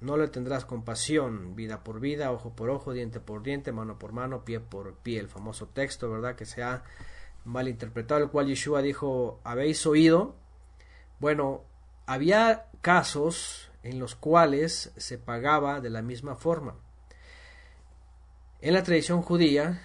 [0.00, 4.12] No le tendrás compasión, vida por vida, ojo por ojo, diente por diente, mano por
[4.12, 5.18] mano, pie por pie.
[5.18, 6.36] El famoso texto, ¿verdad?
[6.36, 6.84] Que se ha
[7.44, 10.34] mal interpretado, el cual Yeshua dijo, habéis oído.
[11.18, 11.64] Bueno,
[12.06, 16.76] había casos en los cuales se pagaba de la misma forma.
[18.60, 19.80] En la tradición judía,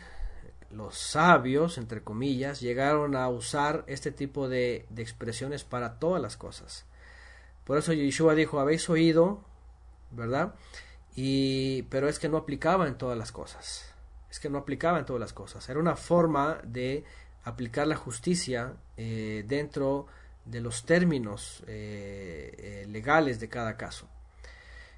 [0.69, 6.35] los sabios, entre comillas, llegaron a usar este tipo de, de expresiones para todas las
[6.35, 6.85] cosas.
[7.63, 9.41] Por eso Yeshua dijo, habéis oído,
[10.11, 10.55] ¿verdad?
[11.15, 13.93] Y, pero es que no aplicaba en todas las cosas.
[14.29, 15.67] Es que no aplicaba en todas las cosas.
[15.69, 17.05] Era una forma de
[17.45, 20.07] aplicar la justicia eh, dentro
[20.43, 24.09] de los términos eh, eh, legales de cada caso.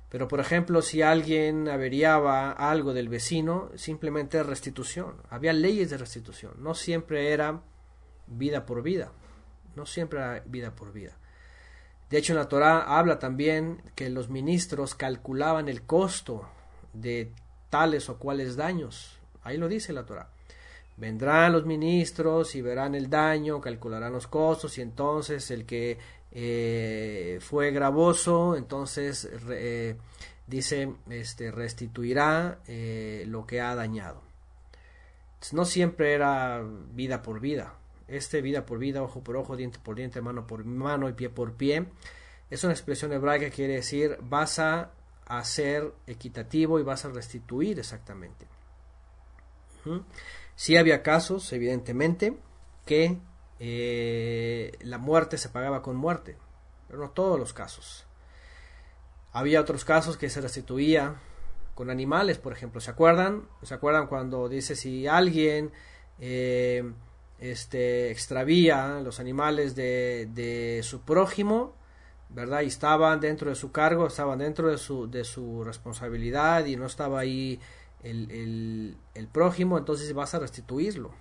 [0.10, 5.22] Pero, por ejemplo, si alguien averiaba algo del vecino, simplemente restitución.
[5.30, 6.54] Había leyes de restitución.
[6.58, 7.62] No siempre era
[8.28, 9.12] vida por vida.
[9.76, 11.18] No siempre era vida por vida.
[12.10, 16.48] De hecho, en la Torah habla también que los ministros calculaban el costo
[16.94, 17.34] de
[17.70, 19.20] tales o cuales daños.
[19.44, 20.30] Ahí lo dice la Torah.
[20.98, 26.00] Vendrán los ministros y verán el daño, calcularán los costos y entonces el que
[26.32, 29.96] eh, fue gravoso, entonces eh,
[30.48, 34.24] dice, este, restituirá eh, lo que ha dañado.
[35.52, 37.76] no siempre era vida por vida.
[38.08, 41.30] Este vida por vida, ojo por ojo, diente por diente, mano por mano y pie
[41.30, 41.86] por pie.
[42.50, 44.90] Es una expresión hebraica que quiere decir vas a
[45.44, 48.48] ser equitativo y vas a restituir exactamente.
[50.58, 52.36] Sí había casos, evidentemente,
[52.84, 53.20] que
[53.60, 56.36] eh, la muerte se pagaba con muerte,
[56.88, 58.08] pero no todos los casos.
[59.32, 61.18] Había otros casos que se restituía
[61.76, 62.82] con animales, por ejemplo.
[62.82, 63.48] ¿Se acuerdan?
[63.62, 65.72] ¿Se acuerdan cuando dice si alguien
[66.20, 66.92] eh,
[67.38, 71.76] este, extravía los animales de, de, su prójimo,
[72.30, 72.62] ¿verdad?
[72.62, 76.88] Y estaban dentro de su cargo, estaban dentro de su, de su responsabilidad y no
[76.88, 77.60] estaba ahí
[78.04, 81.14] el, el, prójimo, entonces vas a restituirlo.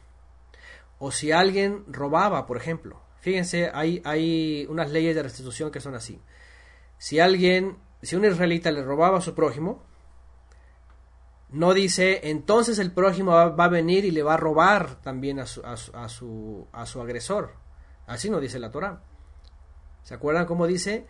[0.99, 3.01] O si alguien robaba, por ejemplo.
[3.21, 6.21] Fíjense, hay, hay unas leyes de restitución que son así.
[6.99, 9.83] Si alguien, si un israelita le robaba a su prójimo,
[11.49, 15.47] no dice, entonces el prójimo va, a venir y le va a robar también a
[15.47, 15.77] su, a,
[16.09, 17.55] su, a su agresor.
[18.07, 19.03] Así no dice la Torah.
[20.03, 21.07] ¿Se acuerdan cómo dice?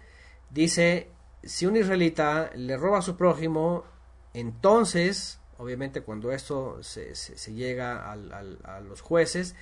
[0.50, 1.10] Dice,
[1.42, 3.84] si un israelita le roba a su prójimo,
[4.32, 7.14] entonces obviamente cuando esto se,
[7.52, 9.54] llega a los jueces,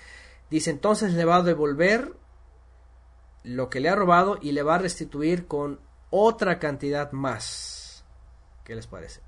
[0.51, 2.13] dice entonces le va a devolver
[3.45, 5.79] lo que le ha robado y le va a restituir con
[6.11, 8.05] otra cantidad más.
[8.65, 9.21] ¿Qué les parece?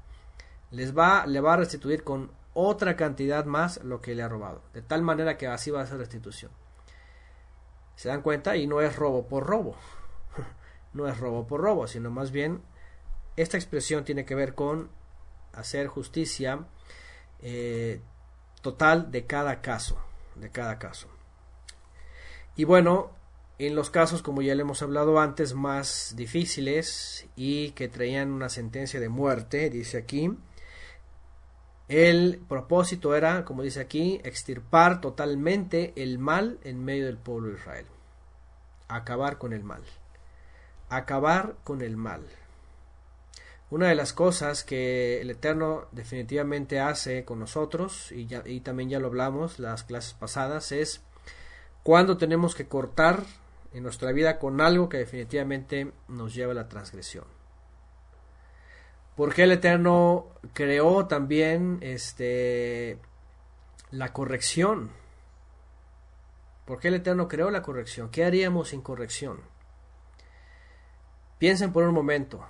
[0.71, 4.63] Les va, le va a restituir con otra cantidad más lo que le ha robado.
[4.73, 6.51] De tal manera que así va a ser restitución.
[7.95, 8.57] ¿Se dan cuenta?
[8.57, 9.77] Y no es robo por robo.
[10.95, 12.63] no es robo por robo, sino más bien
[13.37, 14.91] esta expresión tiene que ver con
[15.57, 16.67] hacer justicia
[17.41, 18.01] eh,
[18.63, 19.99] total de cada caso,
[20.35, 21.09] de cada caso.
[22.57, 23.11] Y bueno,
[23.59, 28.49] en los casos, como ya le hemos hablado antes, más difíciles y que traían una
[28.49, 30.37] sentencia de muerte, dice aquí,
[31.89, 37.55] el propósito era, como dice aquí, extirpar totalmente el mal en medio del pueblo de
[37.55, 37.87] Israel.
[38.89, 39.83] Acabar con el mal.
[40.89, 42.27] Acabar con el mal.
[43.69, 49.09] Una de las cosas que el Eterno definitivamente hace con nosotros, y, también ya lo
[49.09, 51.03] hablamos las clases pasadas, es
[51.83, 53.25] cuando tenemos que cortar
[53.73, 57.25] en nuestra vida con algo que definitivamente nos lleva a la transgresión.
[59.17, 62.99] Porque el Eterno creó también este
[63.91, 64.91] la corrección.
[66.67, 68.11] porque el Eterno creó la corrección?
[68.11, 69.41] ¿Qué haríamos sin corrección?
[71.39, 72.45] Piensen por un momento,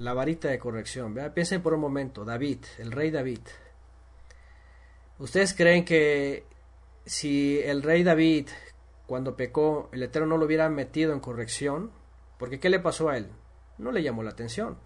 [0.00, 1.14] la varita de corrección.
[1.34, 3.40] Piensen por un momento, David, el rey David.
[5.18, 6.44] ¿Ustedes creen que
[7.04, 8.48] si el rey David,
[9.06, 11.90] cuando pecó, el Eterno no lo hubiera metido en corrección?
[12.38, 13.28] Porque ¿qué le pasó a él?
[13.76, 14.78] No le llamó la atención.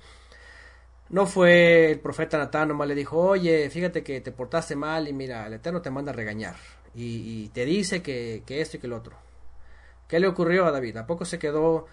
[1.10, 5.12] No fue el profeta Natán, nomás le dijo, oye, fíjate que te portaste mal y
[5.12, 6.56] mira, el Eterno te manda a regañar.
[6.96, 9.16] Y, te dice que, esto y que el otro.
[10.08, 10.96] ¿Qué le ocurrió a David?
[10.96, 11.86] ¿A poco se quedó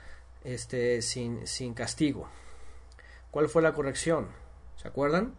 [0.43, 2.27] este, sin, sin castigo?
[3.31, 4.27] ¿Cuál fue la corrección?
[4.75, 5.35] ¿Se acuerdan?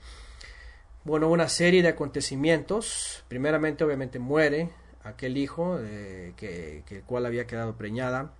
[1.04, 3.24] Bueno, una serie de acontecimientos.
[3.28, 4.70] Primeramente, obviamente, muere
[5.04, 8.32] aquel hijo eh, que, el cual había quedado preñada,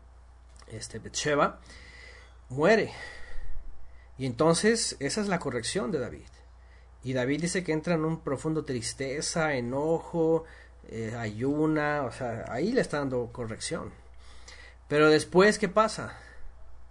[0.69, 1.61] este Betsheba.
[2.49, 2.93] Muere
[4.19, 6.29] y entonces esa es la corrección de David.
[7.03, 10.45] Y David dice que entra en un profundo tristeza, enojo,
[10.89, 13.91] eh, ayuna, o sea, ahí le está dando corrección.
[14.87, 16.17] Pero después, ¿qué pasa?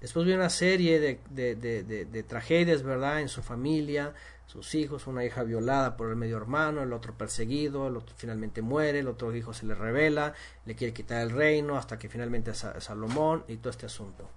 [0.02, 3.22] Después viene una serie de, de, de, de, tragedias, ¿verdad?
[3.22, 4.14] En su familia,
[4.48, 8.62] sus hijos, una hija violada por el medio hermano, el otro perseguido, el otro finalmente
[8.62, 10.34] muere, el otro hijo se le revela,
[10.66, 14.28] le quiere quitar el reino hasta que finalmente es Salomón y todo este asunto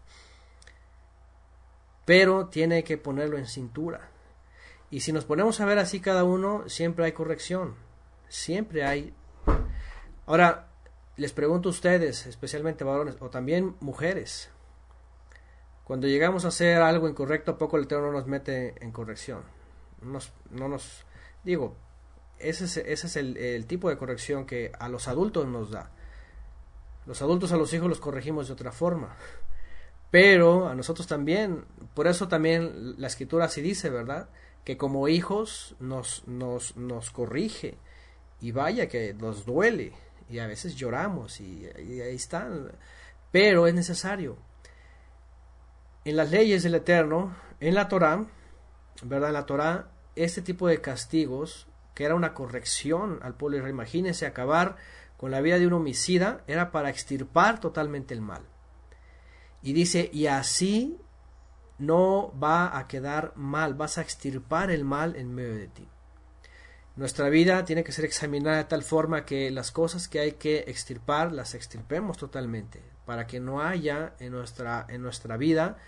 [2.05, 4.11] pero tiene que ponerlo en cintura.
[4.91, 7.75] Y si nos ponemos a ver así cada uno, siempre hay corrección,
[8.29, 9.15] siempre hay.
[10.27, 10.69] Ahora,
[11.17, 14.51] les pregunto a ustedes, especialmente varones o también mujeres,
[15.85, 19.43] cuando llegamos a hacer algo incorrecto, ¿a poco el Eterno nos mete en corrección?
[20.51, 21.07] no nos
[21.45, 21.76] digo,
[22.39, 25.91] ese es, ese es el, el tipo de corrección que a los adultos nos da.
[27.07, 29.16] Los adultos a los hijos los corregimos de otra forma
[30.14, 34.28] pero a nosotros también, por eso también la escritura así dice, ¿verdad?
[34.62, 37.78] Que como hijos nos, nos, nos corrige
[38.41, 39.93] y vaya que nos duele
[40.30, 42.70] y a veces lloramos y, ahí están,
[43.32, 44.37] pero es necesario.
[46.05, 48.26] En las leyes del Eterno, en la Torá,
[49.02, 49.30] ¿verdad?
[49.30, 54.76] En la Torá, este tipo de castigos, que era una corrección al pueblo, imagínense acabar
[55.16, 58.42] con la vida de un homicida, era para extirpar totalmente el mal.
[59.62, 60.98] Y dice, y así
[61.78, 65.88] no va a quedar mal, vas a extirpar el mal en medio de ti.
[66.96, 70.59] Nuestra vida tiene que ser examinada de tal forma que las cosas que hay que
[70.68, 75.78] extirpar las extirpemos totalmente, para que no haya en nuestra, en nuestra vida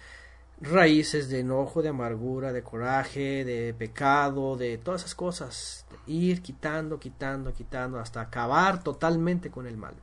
[0.60, 5.86] raíces de enojo, de amargura, de coraje, de pecado, de todas esas cosas.
[6.06, 9.94] Ir quitando, quitando, quitando, hasta acabar totalmente con el mal.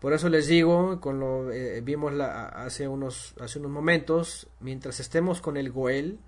[0.00, 5.42] Por eso les digo, con lo eh, vimos hace unos hace unos momentos, mientras estemos
[5.42, 6.18] con el Goel,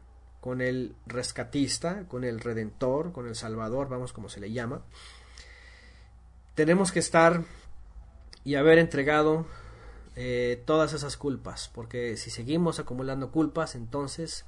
[0.40, 4.82] con el rescatista, con el redentor, con el salvador, vamos como se le llama,
[6.54, 7.44] tenemos que estar
[8.44, 9.46] y haber entregado
[10.14, 14.44] eh, todas esas culpas, porque si seguimos acumulando culpas, entonces,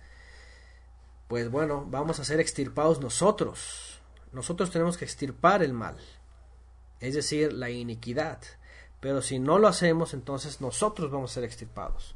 [1.29, 4.01] pues bueno, vamos a ser extirpados nosotros.
[4.33, 5.97] Nosotros tenemos que extirpar el mal,
[7.01, 8.41] es decir, la iniquidad.
[9.01, 12.15] Pero si no lo hacemos, entonces nosotros vamos a ser extirpados.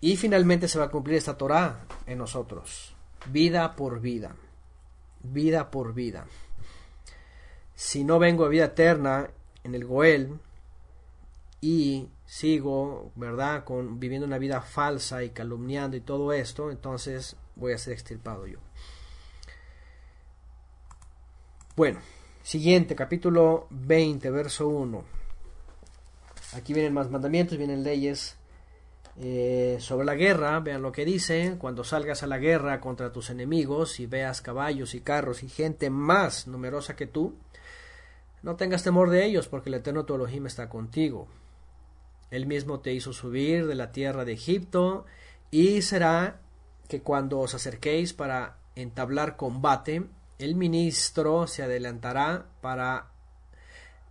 [0.00, 2.94] Y finalmente se va a cumplir esta Torah en nosotros.
[3.26, 4.36] Vida por vida.
[5.22, 6.26] Vida por vida.
[7.74, 9.30] Si no vengo a vida eterna
[9.64, 10.38] en el Goel
[11.64, 17.72] y sigo, ¿verdad?, con viviendo una vida falsa y calumniando y todo esto, entonces voy
[17.72, 18.58] a ser extirpado yo.
[21.74, 22.00] Bueno,
[22.42, 25.04] siguiente, capítulo 20, verso 1.
[26.52, 28.36] Aquí vienen más mandamientos, vienen leyes
[29.16, 30.60] eh, sobre la guerra.
[30.60, 31.56] Vean lo que dice.
[31.58, 35.88] Cuando salgas a la guerra contra tus enemigos y veas caballos y carros y gente
[35.88, 37.34] más numerosa que tú,
[38.42, 41.26] no tengas temor de ellos, porque el Eterno tu Elohim está contigo.
[42.30, 45.04] Él mismo te hizo subir de la tierra de Egipto,
[45.50, 46.40] y será
[46.88, 50.04] que cuando os acerquéis para entablar combate,
[50.38, 53.10] el ministro se adelantará para,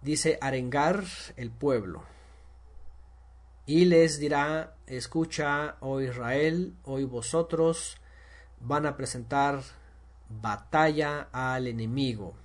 [0.01, 1.03] dice, arengar
[1.35, 2.03] el pueblo
[3.65, 7.97] y les dirá, escucha, oh Israel, hoy vosotros
[8.59, 9.61] van a presentar
[10.29, 12.35] batalla al enemigo.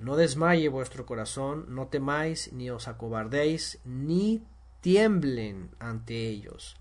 [0.00, 4.42] No desmaye vuestro corazón, no temáis, ni os acobardéis, ni
[4.80, 6.76] tiemblen ante ellos.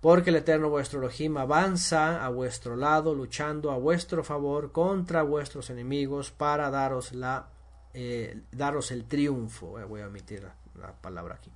[0.00, 5.68] porque el Eterno vuestro Elohim avanza a vuestro lado, luchando a vuestro favor contra vuestros
[5.68, 7.48] enemigos para daros la
[7.92, 9.78] eh, daros el triunfo.
[9.78, 10.46] Eh, voy a omitir
[10.78, 11.50] la palabra aquí.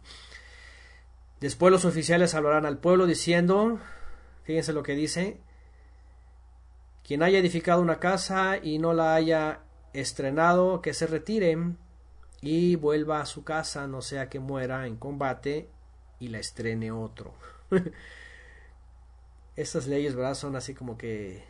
[1.40, 3.78] Después los oficiales hablarán al pueblo diciendo,
[4.45, 5.38] fíjense lo que dice,
[7.03, 9.61] quien haya edificado una casa y no la haya
[9.95, 11.57] estrenado, que se retire
[12.42, 15.70] y vuelva a su casa, no sea que muera en combate
[16.18, 17.32] y la estrene otro.
[19.57, 20.34] Estas leyes, ¿verdad?
[20.34, 21.45] Son así como que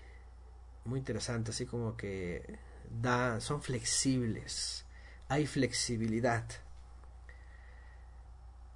[0.84, 2.58] muy interesantes, así como que
[3.00, 4.84] da, son flexibles.
[5.28, 6.44] Hay flexibilidad.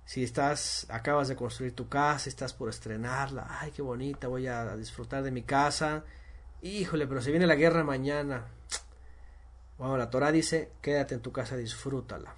[0.06, 4.74] Si estás, acabas de construir tu casa, estás por estrenarla, ay, qué bonita, voy a
[4.76, 6.04] disfrutar de mi casa.
[6.62, 8.46] Híjole, pero si viene la guerra mañana.
[9.78, 12.34] Bueno, la Torah dice, quédate en tu casa, disfrútala.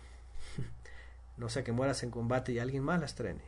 [1.39, 3.41] no sea que mueras en combate y alguien más la estrene.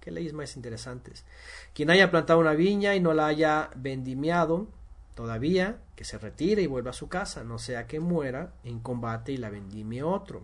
[0.00, 1.24] Qué leyes más interesantes.
[1.72, 4.68] Quien haya plantado una viña y no la haya vendimiado,
[5.14, 9.32] todavía que se retire y vuelva a su casa, no sea que muera en combate
[9.32, 10.42] y la vendimie otro.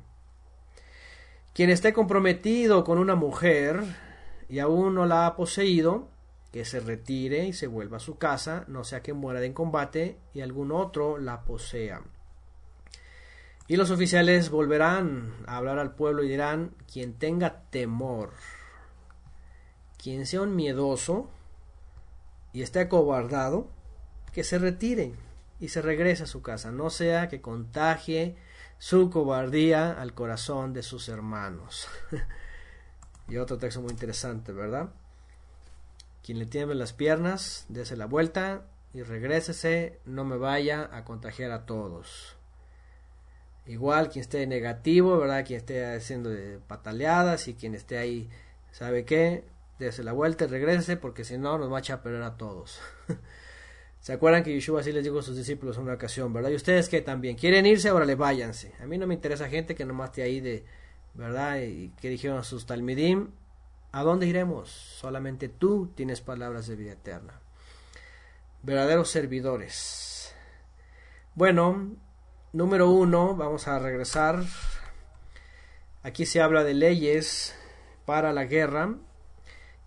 [1.53, 3.83] Quien esté comprometido con una mujer
[4.49, 6.09] y aún no la ha poseído,
[6.53, 10.17] que se retire y se vuelva a su casa, no sea que muera en combate
[10.33, 12.03] y algún otro la posea.
[13.71, 18.33] Y los oficiales volverán a hablar al pueblo y dirán, quien tenga temor,
[19.97, 21.31] quien sea un miedoso
[22.53, 23.71] y esté acobardado,
[24.33, 25.15] que se retire
[25.61, 28.35] y se regrese a su casa, no sea que contagie
[28.79, 31.87] su cobardía al corazón de sus hermanos.
[33.29, 34.91] y otro texto muy interesante, ¿verdad?
[36.25, 41.53] Quien le tiemble las piernas, dése la vuelta y regrésese, no me vaya a contagiar
[41.53, 42.40] a todos.
[43.67, 45.45] Igual quien esté negativo, ¿verdad?
[45.47, 46.31] Quien esté haciendo
[46.67, 48.29] pataleadas y quien esté ahí,
[48.73, 49.45] ¿sabe qué?
[49.79, 52.81] Dese la vuelta y regrese porque si no nos va a perder a todos.
[54.01, 56.51] ¿Se acuerdan que Yeshua así les dijo a sus discípulos en una ocasión, verdad?
[56.51, 58.73] Y ustedes que también quieren irse, ahora le váyanse.
[58.81, 60.65] A mí no me interesa gente que nomás esté ahí de,
[61.13, 61.61] ¿verdad?
[61.61, 63.29] Y que dijeron a sus talmidim,
[63.93, 64.71] ¿a dónde iremos?
[64.71, 67.41] Solamente tú tienes palabras de vida eterna.
[68.63, 70.35] Verdaderos servidores.
[71.35, 71.91] Bueno,
[72.53, 74.45] número uno, vamos a regresar.
[76.03, 77.55] Aquí se habla de leyes
[78.07, 78.95] para la guerra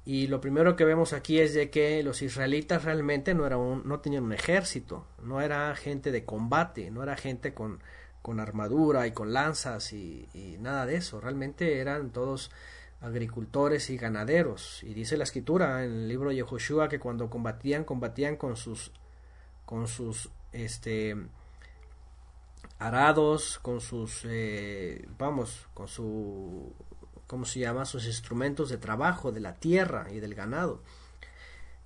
[0.05, 4.25] y lo primero que vemos aquí es de que los israelitas realmente no, no tenían
[4.25, 7.79] un ejército, no era gente de combate, no era gente con,
[8.21, 10.27] con armadura y con lanzas y,
[10.59, 12.51] nada de eso, realmente eran todos
[13.01, 14.83] agricultores y ganaderos.
[14.83, 18.91] Y dice la escritura en el libro de Joshua que cuando combatían, combatían con sus,
[19.65, 21.17] con sus, este,
[22.79, 26.73] arados, con sus, eh, vamos, con su
[27.27, 27.85] ¿cómo se llama?
[27.85, 30.83] Sus instrumentos de trabajo de la tierra y del ganado.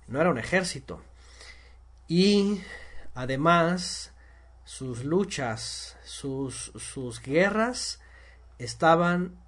[0.06, 1.00] No era un ejército.
[2.06, 2.60] Y
[3.14, 4.12] además
[4.64, 8.00] sus luchas, sus, sus guerras
[8.58, 9.38] estaban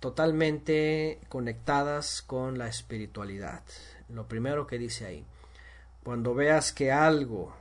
[0.00, 3.62] totalmente conectadas con la espiritualidad.
[4.08, 5.26] Lo primero que dice ahí,
[6.02, 7.54] cuando veas que algo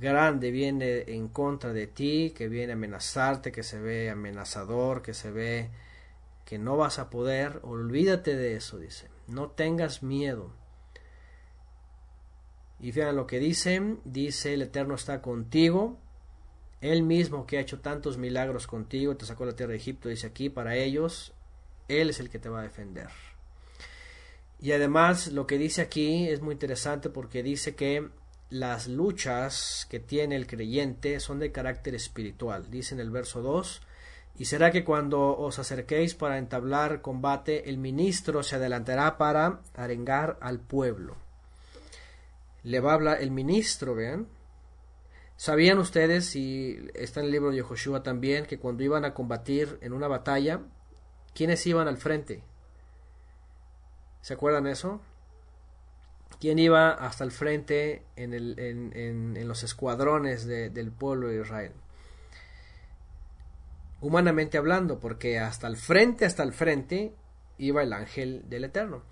[0.00, 5.14] grande viene en contra de ti, que viene a amenazarte, que se ve amenazador, que
[5.14, 5.70] se ve
[6.44, 9.08] que no vas a poder, olvídate de eso, dice.
[9.28, 10.52] No tengas miedo.
[12.80, 15.98] Y fíjense lo que dice, dice el Eterno está contigo,
[16.80, 20.26] Él mismo que ha hecho tantos milagros contigo, te sacó la tierra de Egipto, dice
[20.26, 21.34] aquí, para ellos,
[21.86, 23.10] Él es el que te va a defender.
[24.60, 28.08] Y además lo que dice aquí es muy interesante porque dice que
[28.50, 32.70] las luchas que tiene el creyente son de carácter espiritual.
[32.70, 33.80] Dice en el verso 2,
[34.36, 40.38] y será que cuando os acerquéis para entablar combate, el ministro se adelantará para arengar
[40.40, 41.16] al pueblo.
[42.62, 44.28] Le va a hablar el ministro, vean.
[45.36, 49.78] ¿Sabían ustedes, y está en el libro de Joshua también, que cuando iban a combatir
[49.80, 50.60] en una batalla,
[51.34, 52.42] ¿quiénes iban al frente?
[54.20, 55.00] ¿Se acuerdan eso?
[56.40, 61.72] Quién iba hasta el frente en, los escuadrones del pueblo de Israel.
[64.00, 67.12] Humanamente hablando, porque hasta el frente, hasta el frente,
[67.58, 69.02] iba el ángel del Eterno.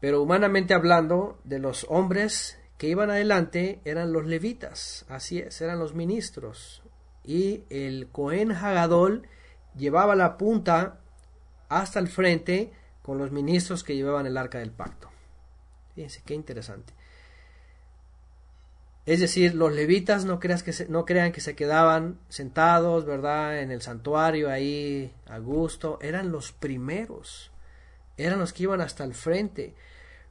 [0.00, 5.78] Pero humanamente hablando, de los hombres que iban adelante eran los levitas, así es, eran
[5.78, 6.82] los ministros.
[7.22, 9.28] Y el Cohen Hagadol
[9.76, 10.98] llevaba la punta
[11.68, 12.72] hasta el frente
[13.02, 15.09] con los ministros que llevaban el arca del pacto.
[16.00, 16.94] Fíjense, qué interesante.
[19.04, 23.60] Es decir, los levitas no, creas que no crean que se quedaban sentados, ¿verdad?
[23.60, 25.98] En el santuario ahí a gusto.
[26.00, 27.50] Eran los primeros.
[28.16, 29.74] Eran los que iban hasta el frente.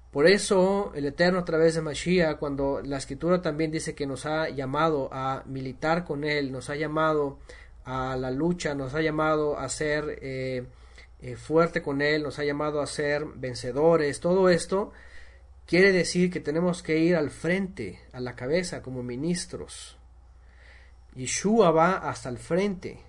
[0.09, 4.25] Por eso el Eterno a través de Mashiach, cuando la escritura también dice que nos
[4.25, 7.37] ha llamado a militar con Él, nos ha llamado
[7.85, 10.65] a la lucha, nos ha llamado a ser eh,
[11.21, 14.93] eh, fuerte con Él, nos ha llamado a ser vencedores, todo esto
[15.69, 19.99] quiere decir que tenemos que ir al frente, a la cabeza como ministros.
[21.13, 22.99] Yeshua va hasta el frente.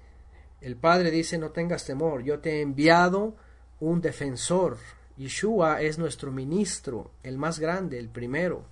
[0.61, 3.35] El Padre dice, no tengas temor, yo te he enviado
[3.81, 4.77] un defensor.
[5.17, 8.67] Yeshua es nuestro ministro, el más grande, el primero.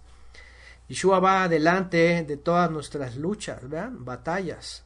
[0.88, 4.04] Yeshua va adelante de todas nuestras luchas, ¿vean?
[4.04, 4.84] batallas.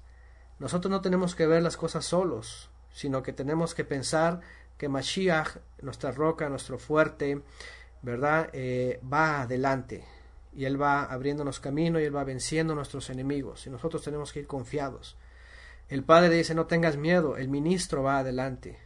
[0.61, 4.42] Nosotros no tenemos que ver las cosas solos, sino que tenemos que pensar
[4.78, 7.42] que Mashiach, nuestra roca, nuestro fuerte,
[8.03, 8.50] ¿verdad?
[8.53, 10.05] Eh, va adelante
[10.55, 14.40] y Él va abriéndonos camino y Él va venciendo nuestros enemigos y nosotros tenemos que
[14.40, 15.16] ir confiados.
[15.88, 18.78] El Padre dice no tengas miedo, el ministro va adelante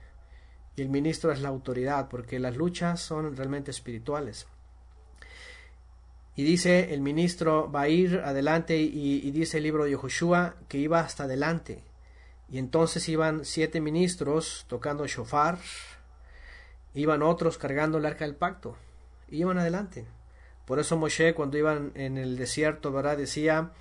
[0.76, 4.46] y el ministro es la autoridad porque las luchas son realmente espirituales.
[6.36, 10.78] Y dice el ministro va a ir adelante y, dice el libro de Yehoshua que
[10.78, 11.82] iba hasta adelante.
[12.48, 15.58] Y entonces iban siete ministros tocando shofar,
[16.94, 18.76] iban otros cargando el arca del pacto,
[19.28, 20.06] iban adelante.
[20.64, 23.16] Por eso Moshe cuando iban en el desierto, ¿verdad?
[23.16, 23.72] Decía,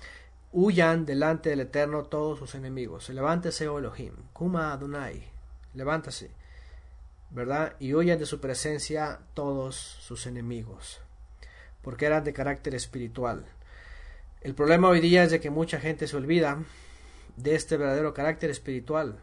[0.52, 3.08] huyan delante del Eterno todos sus enemigos.
[3.08, 5.28] Levántese, oh Elohim, Kuma Adonai,
[5.74, 6.30] levántase,
[7.30, 7.74] ¿verdad?
[7.80, 11.00] Y huyan de su presencia todos sus enemigos,
[11.82, 13.44] porque eran de carácter espiritual.
[14.40, 16.62] El problema hoy día es de que mucha gente se olvida
[17.36, 19.18] de este verdadero carácter espiritual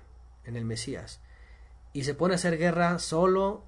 [0.45, 1.21] en el Mesías
[1.93, 3.63] y se pone a hacer guerra solo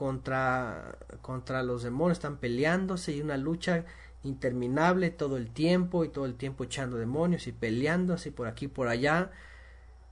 [0.00, 3.84] contra, contra los demonios, están peleándose y una lucha
[4.22, 8.68] interminable todo el tiempo y todo el tiempo echando demonios y peleándose por aquí y
[8.68, 9.30] por allá.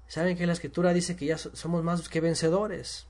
[0.06, 3.06] Saben que la escritura dice que ya somos más que vencedores,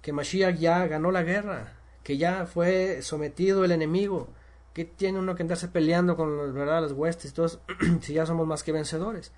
[0.00, 4.28] que Mashiach ya ganó la guerra, que ya fue sometido el enemigo,
[4.72, 6.80] que tiene uno que andarse peleando con los, ¿verdad?
[6.80, 7.58] las huestes, todos,
[8.00, 9.30] si ya somos más que vencedores,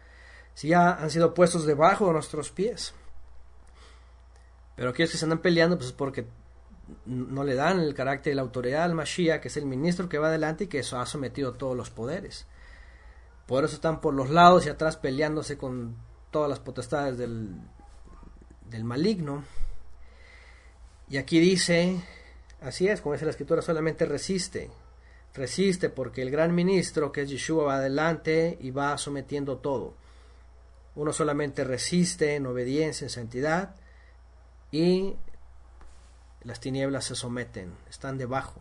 [0.55, 2.95] si ya han sido puestos debajo de nuestros pies.
[4.79, 6.24] Pero aquellos que se andan peleando, pues es porque
[7.05, 10.18] no le dan el carácter y la autoridad al Mashiach, que es el ministro que
[10.18, 12.47] va adelante y que eso ha sometido todos los poderes.
[13.47, 15.97] Por eso están por los lados y atrás peleándose con
[16.31, 17.57] todas las potestades del,
[18.70, 19.43] del maligno.
[21.09, 22.01] Y aquí dice,
[22.61, 24.70] así es, como dice la escritura, solamente resiste.
[25.35, 29.97] Resiste porque el gran ministro, que es Yeshua, va adelante y va sometiendo todo.
[30.95, 33.74] Uno solamente resiste en obediencia, en santidad,
[34.71, 35.16] y
[36.43, 38.61] las tinieblas se someten, están debajo.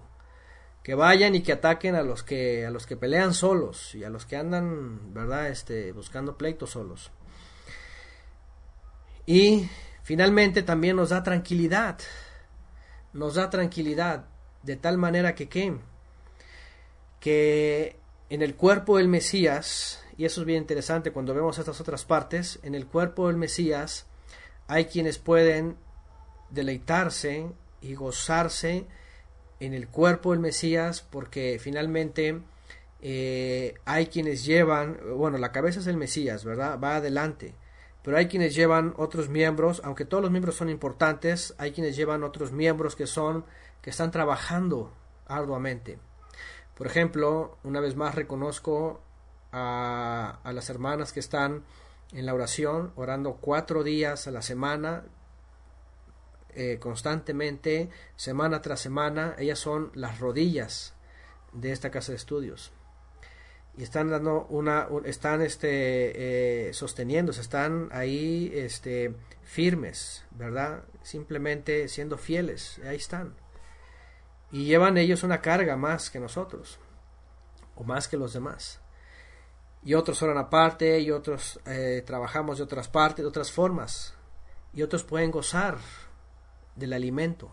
[0.83, 4.09] Que vayan y que ataquen a los que a los que pelean solos y a
[4.09, 5.49] los que andan, ¿verdad?
[5.49, 7.11] Este buscando pleitos solos.
[9.25, 9.69] Y
[10.03, 11.99] finalmente también nos da tranquilidad.
[13.11, 14.25] Nos da tranquilidad
[14.63, 15.49] de tal manera que
[17.19, 17.99] que
[18.29, 22.59] en el cuerpo del Mesías, y eso es bien interesante cuando vemos estas otras partes,
[22.63, 24.05] en el cuerpo del Mesías
[24.67, 25.77] hay quienes pueden
[26.49, 28.85] deleitarse y gozarse
[29.59, 32.41] en el cuerpo del Mesías porque finalmente
[33.01, 36.79] eh, hay quienes llevan, bueno, la cabeza es el Mesías, ¿verdad?
[36.79, 37.53] Va adelante,
[38.03, 42.23] pero hay quienes llevan otros miembros, aunque todos los miembros son importantes, hay quienes llevan
[42.23, 43.45] otros miembros que son,
[43.81, 44.91] que están trabajando
[45.27, 45.99] arduamente.
[46.75, 49.01] Por ejemplo, una vez más reconozco
[49.51, 51.63] a, a las hermanas que están
[52.13, 55.03] en la oración, orando cuatro días a la semana,
[56.57, 60.93] eh, constantemente, semana tras semana, ellas son las rodillas
[61.53, 62.71] de esta casa de estudios.
[63.77, 70.83] Y están dando una, están este, eh, sosteniéndose, están ahí este, firmes, ¿verdad?
[71.03, 73.35] Simplemente siendo fieles, ahí están.
[74.51, 76.79] Y llevan ellos una carga más que nosotros,
[77.75, 78.81] o más que los demás
[79.87, 84.13] y otros oran aparte y otros eh, trabajamos de otras partes, de otras formas
[84.73, 85.77] y otros pueden gozar
[86.77, 87.49] del alimento.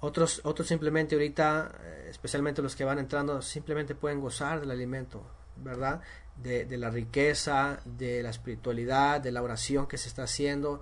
[0.00, 5.22] Otros, otros simplemente ahorita, eh, especialmente los que van entrando, simplemente pueden gozar del alimento,
[5.56, 6.00] ¿verdad?
[6.36, 10.80] De, de, la riqueza, de la espiritualidad, de la oración que se está haciendo.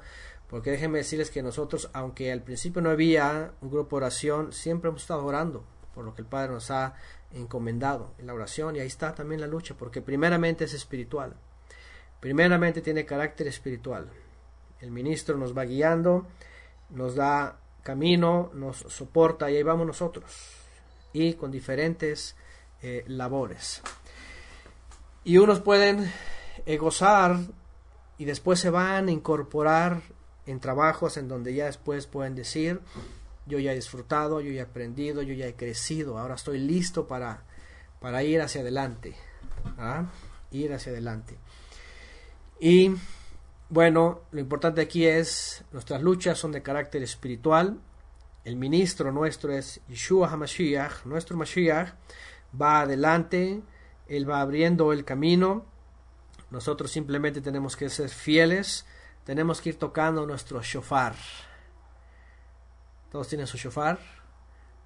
[0.49, 4.89] Porque déjenme decirles que nosotros, aunque al principio no había un grupo de oración, siempre
[4.89, 5.64] hemos estado orando
[5.99, 6.95] por lo que el Padre nos ha
[7.32, 8.76] encomendado en la oración.
[8.76, 11.34] Y ahí está también la lucha, porque primeramente es espiritual.
[12.20, 14.09] Primeramente tiene carácter espiritual.
[14.80, 16.28] El ministro nos va guiando
[16.91, 20.24] nos da camino, nos soporta y ahí vamos nosotros.
[21.12, 22.36] Y con diferentes
[22.82, 23.82] eh, labores.
[25.24, 26.11] Y unos pueden
[26.66, 27.39] eh, gozar
[28.18, 30.03] y después se van a incorporar
[30.47, 32.80] en trabajos en donde ya después pueden decir,
[33.47, 37.07] yo ya he disfrutado, yo ya he aprendido, yo ya he crecido, ahora estoy listo
[37.07, 37.43] para,
[38.01, 39.14] para ir hacia adelante.
[39.76, 40.07] ¿ah?
[40.51, 41.36] Ir hacia adelante.
[42.61, 42.93] Y
[43.71, 47.79] bueno, lo importante aquí es, nuestras luchas son de carácter espiritual.
[48.45, 51.93] El ministro nuestro es Yeshua HaMashiach, nuestro Mashiach,
[52.59, 53.61] va adelante,
[54.07, 55.66] él va abriendo el camino.
[56.51, 58.87] Nosotros simplemente tenemos que ser fieles,
[59.25, 61.14] tenemos que ir tocando nuestro shofar.
[63.11, 63.99] Todos tienen su shofar.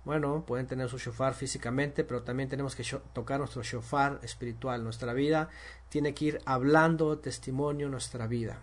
[0.04, 4.82] Bueno, pueden tener su shofar físicamente, pero también tenemos que tocar nuestro shofar espiritual.
[4.82, 5.50] Nuestra vida
[5.88, 8.58] tiene que ir hablando testimonio nuestra vida.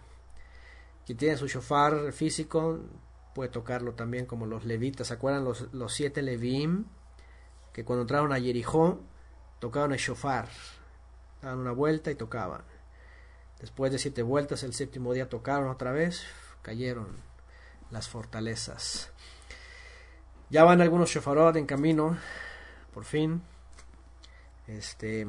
[1.10, 2.82] Quien tiene su shofar físico
[3.34, 5.08] puede tocarlo también como los levitas.
[5.08, 6.86] ¿Se acuerdan los, siete levim?
[7.74, 9.02] Que cuando entraron a Jericó
[9.58, 10.50] tocaban el shofar.
[11.42, 12.62] Daban una vuelta y tocaban.
[13.60, 16.28] Después de siete vueltas, el séptimo día tocaron otra vez,
[16.62, 17.08] cayeron
[17.90, 19.12] las fortalezas.
[20.52, 22.20] Ya van algunos shofarot en camino,
[22.94, 23.42] por fin.
[24.68, 25.26] Este.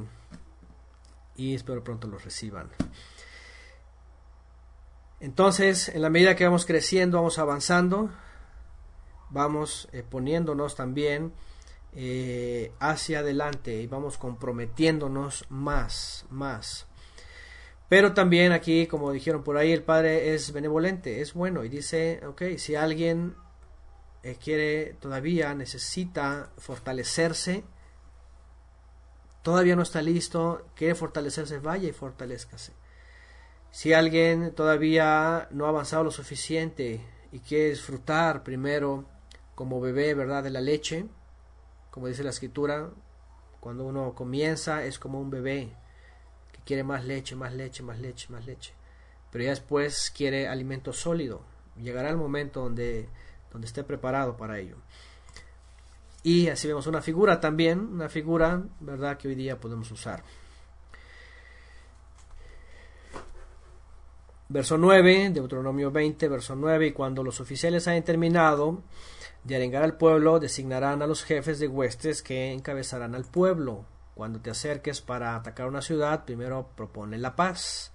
[1.37, 2.69] Y espero pronto los reciban.
[5.21, 8.11] Entonces, en la medida que vamos creciendo, vamos avanzando,
[9.29, 11.33] vamos eh, poniéndonos también
[11.93, 16.87] eh, hacia adelante y vamos comprometiéndonos más, más.
[17.91, 22.21] Pero también aquí, como dijeron por ahí, el Padre es benevolente, es bueno y dice,
[22.27, 23.35] ok, si alguien
[24.23, 27.65] eh, quiere, todavía necesita fortalecerse,
[29.43, 32.80] todavía no está listo, quiere fortalecerse, vaya y fortalezcase.
[33.71, 37.01] Si alguien todavía no ha avanzado lo suficiente
[37.33, 39.05] y quiere disfrutar primero
[39.55, 41.07] como bebé, ¿verdad?, de la leche,
[41.91, 42.91] como dice la escritura,
[43.61, 45.73] cuando uno comienza es como un bebé
[46.71, 48.73] quiere más leche, más leche, más leche, más leche.
[49.33, 51.43] Pero ya después quiere alimento sólido.
[51.77, 53.09] Llegará el momento donde,
[53.53, 54.77] donde esté preparado para ello.
[56.23, 60.23] Y así vemos una figura también, una figura, ¿verdad?, que hoy día podemos usar.
[64.53, 68.83] Verso 9, Deuteronomio 20, verso 9, y cuando los oficiales hayan terminado
[69.45, 73.85] de arengar al pueblo, designarán a los jefes de huestes que encabezarán al pueblo
[74.21, 77.93] cuando te acerques para atacar una ciudad, primero propone la paz.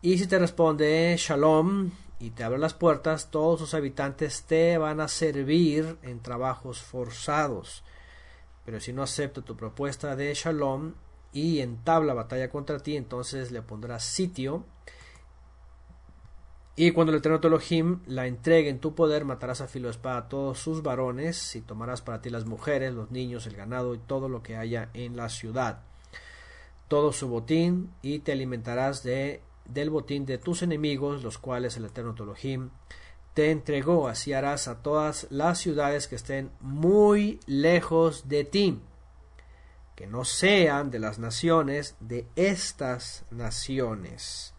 [0.00, 5.00] Y si te responde Shalom y te abre las puertas, todos sus habitantes te van
[5.00, 7.82] a servir en trabajos forzados.
[8.64, 10.94] Pero si no acepta tu propuesta de Shalom
[11.32, 14.64] y entabla batalla contra ti, entonces le pondrás sitio
[16.76, 20.18] y cuando el Eterno Elohim la entregue en tu poder, matarás a filo de espada
[20.18, 23.98] a todos sus varones, y tomarás para ti las mujeres, los niños, el ganado y
[23.98, 25.82] todo lo que haya en la ciudad.
[26.88, 31.84] Todo su botín, y te alimentarás de, del botín de tus enemigos, los cuales el
[31.84, 32.70] Eterno Elohim
[33.34, 34.08] te entregó.
[34.08, 38.80] Así harás a todas las ciudades que estén muy lejos de ti,
[39.94, 44.53] que no sean de las naciones de estas naciones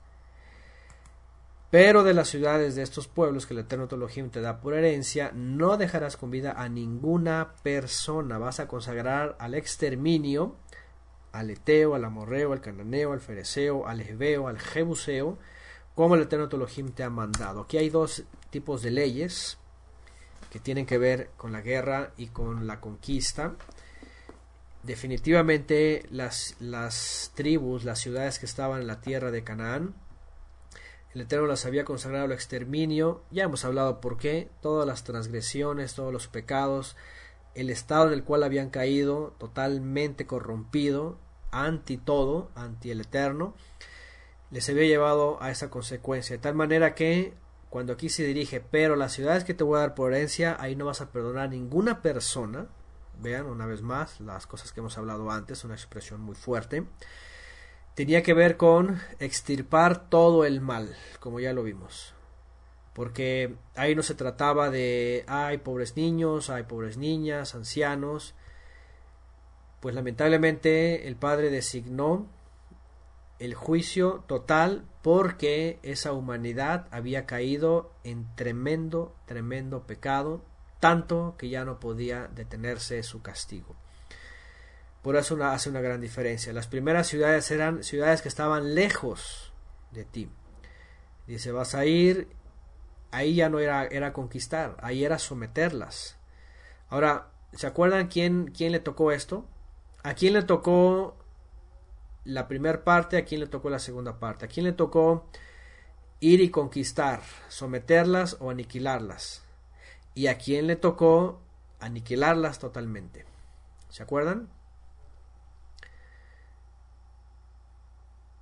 [1.75, 5.33] pero de las ciudades de estos pueblos que el Eterno Elohim te da por herencia,
[5.35, 8.37] no dejarás con vida a ninguna persona.
[8.37, 10.55] Vas a consagrar al exterminio,
[11.33, 15.37] al Eteo, al Amorreo, al Cananeo, al Fereceo, al Heveo, al Jebuseo,
[15.95, 17.63] como el Eterno Elohim te ha mandado.
[17.63, 19.57] Aquí hay dos tipos de leyes
[20.51, 23.53] que tienen que ver con la guerra y con la conquista.
[24.83, 29.93] Definitivamente las, las tribus, las ciudades que estaban en la tierra de Canaán,
[31.15, 33.23] el Eterno las había consagrado al exterminio.
[33.31, 34.49] Ya hemos hablado por qué.
[34.61, 36.97] Todas las transgresiones, todos los pecados,
[37.53, 41.17] el estado en el cual habían caído, totalmente corrompido,
[41.51, 43.55] anti todo, anti el Eterno,
[44.51, 46.35] les había llevado a esa consecuencia.
[46.35, 47.33] De tal manera que
[47.69, 50.75] cuando aquí se dirige, pero las ciudades que te voy a dar por herencia, ahí
[50.75, 52.67] no vas a perdonar a ninguna persona.
[53.21, 56.85] Vean una vez más las cosas que hemos hablado antes, una expresión muy fuerte
[57.95, 62.13] tenía que ver con extirpar todo el mal, como ya lo vimos.
[62.93, 68.35] Porque ahí no se trataba de, hay pobres niños, hay pobres niñas, ancianos.
[69.79, 72.27] Pues lamentablemente el Padre designó
[73.39, 80.41] el juicio total porque esa humanidad había caído en tremendo, tremendo pecado,
[80.79, 83.75] tanto que ya no podía detenerse su castigo.
[85.05, 86.51] Por eso hace una gran diferencia.
[86.51, 89.53] Las primeras ciudades eran ciudades que estaban lejos
[89.91, 90.29] de ti.
[91.27, 92.27] Dice, vas a ir,
[93.11, 96.17] ahí ya no era, era conquistar, ahí era someterlas.
[96.89, 99.45] Ahora, ¿se acuerdan quién, quién le tocó esto?
[100.01, 101.15] ¿A quién le tocó
[102.23, 103.17] la primera parte?
[103.17, 104.45] ¿A quién le tocó la segunda parte?
[104.45, 105.29] ¿A quién le tocó
[106.19, 109.45] ir y conquistar, someterlas o aniquilarlas?
[110.15, 111.41] y a quien le tocó
[111.79, 113.25] aniquilarlas totalmente.
[113.89, 114.49] ¿Se acuerdan?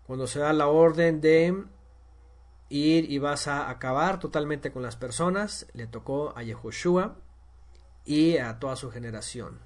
[0.07, 1.63] Cuando se da la orden de
[2.69, 7.15] ir y vas a acabar totalmente con las personas, le tocó a Yehoshua
[8.05, 9.59] y a toda su generación.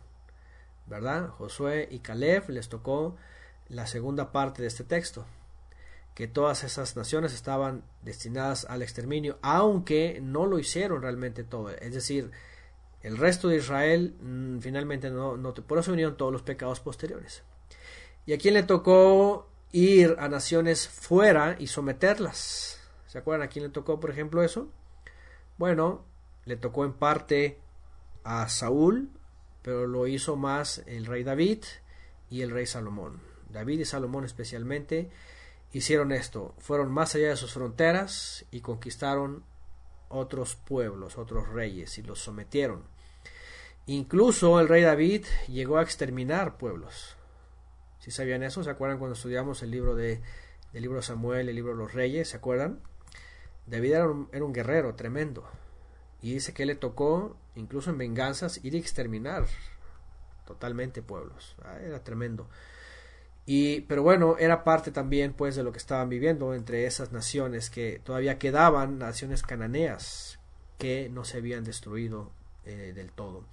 [0.85, 1.29] ¿Verdad?
[1.29, 3.15] Josué y Caleb les tocó
[3.67, 5.25] la segunda parte de este texto,
[6.15, 11.69] que todas esas naciones estaban destinadas al exterminio, aunque no lo hicieron realmente todo.
[11.69, 12.31] Es decir,
[13.01, 17.43] el resto de Israel mm, finalmente no, no, por eso vinieron todos los pecados posteriores.
[18.25, 22.79] ¿Y a quién le tocó ir a naciones fuera y someterlas?
[23.07, 24.69] ¿Se acuerdan a quién le tocó, por ejemplo, eso?
[25.57, 26.05] Bueno,
[26.45, 27.59] le tocó en parte
[28.23, 29.09] a Saúl,
[29.61, 31.63] pero lo hizo más el rey David
[32.29, 33.21] y el rey Salomón.
[33.49, 35.09] David y Salomón especialmente
[35.73, 39.43] hicieron esto, fueron más allá de sus fronteras y conquistaron
[40.09, 42.83] otros pueblos, otros reyes y los sometieron.
[43.85, 47.16] Incluso el rey David llegó a exterminar pueblos.
[47.99, 48.63] Si sabían eso?
[48.63, 50.21] ¿Se acuerdan cuando estudiamos el libro de
[50.73, 52.29] el libro Samuel, el libro de los reyes?
[52.29, 52.79] ¿Se acuerdan?
[53.65, 55.47] David era un, era un guerrero tremendo.
[56.21, 59.45] Y dice que le tocó, incluso en venganzas, ir a exterminar
[60.45, 61.55] totalmente pueblos.
[61.63, 62.47] Ah, era tremendo.
[63.45, 67.69] Y, pero bueno, era parte también pues de lo que estaban viviendo entre esas naciones
[67.69, 70.39] que todavía quedaban, naciones cananeas,
[70.77, 72.31] que no se habían destruido
[72.65, 73.45] eh, del todo.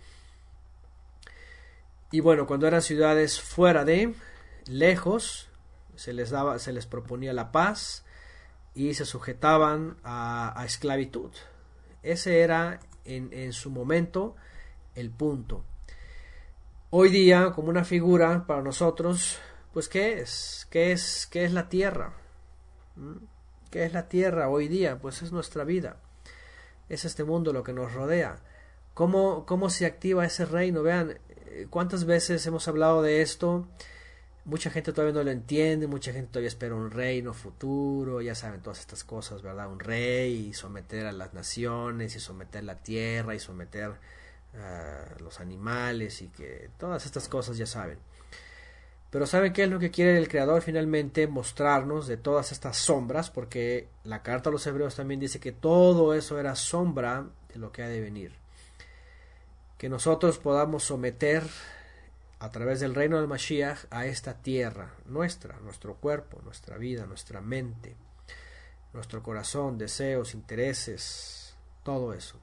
[2.11, 4.14] Y bueno, cuando eran ciudades fuera de,
[4.66, 5.48] lejos,
[5.96, 8.04] se les daba, se les proponía la paz
[8.74, 11.30] y se sujetaban a, esclavitud.
[12.02, 14.36] Ese era en, en su momento
[14.94, 15.64] el punto.
[16.90, 19.38] Hoy día, como una figura para nosotros,
[19.72, 20.68] pues ¿qué es?
[20.70, 22.12] ¿Qué es, qué es la tierra?
[22.94, 23.16] ¿Mm?
[23.70, 25.00] ¿Qué es la tierra hoy día?
[25.00, 25.96] Pues es nuestra vida.
[26.88, 28.36] Es este mundo lo que nos rodea.
[28.94, 30.84] ¿Cómo, cómo se activa ese reino?
[30.84, 33.66] Vean, eh, cuántas veces hemos hablado de esto.
[34.47, 38.61] Mucha gente todavía no lo entiende, mucha gente todavía espera un reino futuro, ya saben
[38.61, 39.70] todas estas cosas, ¿verdad?
[39.70, 43.92] Un rey y someter a las naciones y someter la tierra y someter
[44.55, 47.99] a los animales y que todas estas cosas ya saben.
[49.14, 51.26] Pero ¿saben qué es lo que quiere el Creador finalmente?
[51.28, 56.14] Mostrarnos de todas estas sombras, porque la carta a los hebreos también dice que todo
[56.14, 58.32] eso era sombra de lo que ha de venir.
[59.78, 61.45] Que nosotros podamos someter
[62.45, 67.40] a través del reino del Mashiach a esta tierra, nuestra, nuestro cuerpo, nuestra vida, nuestra
[67.40, 67.97] mente,
[68.92, 72.36] nuestro corazón, deseos, intereses, todo eso.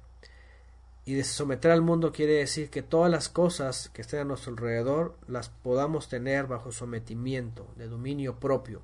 [1.05, 4.53] Y de someter al mundo quiere decir que todas las cosas que estén a nuestro
[4.53, 8.81] alrededor las podamos tener bajo sometimiento, de dominio propio.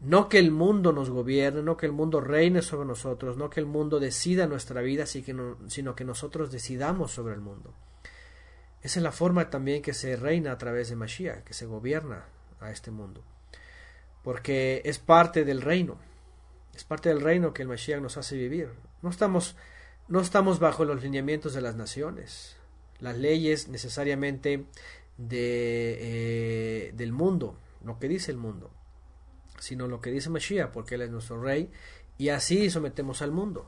[0.00, 3.60] No que el mundo nos gobierne, no que el mundo reine sobre nosotros, no que
[3.60, 7.72] el mundo decida nuestra vida, sino que nosotros decidamos sobre el mundo.
[8.84, 12.26] Esa es la forma también que se reina a través de Mashiach, que se gobierna
[12.60, 13.24] a este mundo.
[14.22, 15.98] Porque es parte del reino.
[16.74, 18.68] Es parte del reino que el Mashiach nos hace vivir.
[19.02, 19.56] No estamos
[20.06, 22.56] no estamos bajo los lineamientos de las naciones,
[23.00, 24.66] las leyes necesariamente
[25.16, 28.70] de, eh, del mundo, lo que dice el mundo,
[29.58, 31.70] sino lo que dice Mashiach, porque Él es nuestro rey,
[32.18, 33.66] y así sometemos al mundo.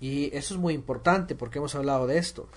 [0.00, 2.48] Y eso es muy importante porque hemos hablado de esto,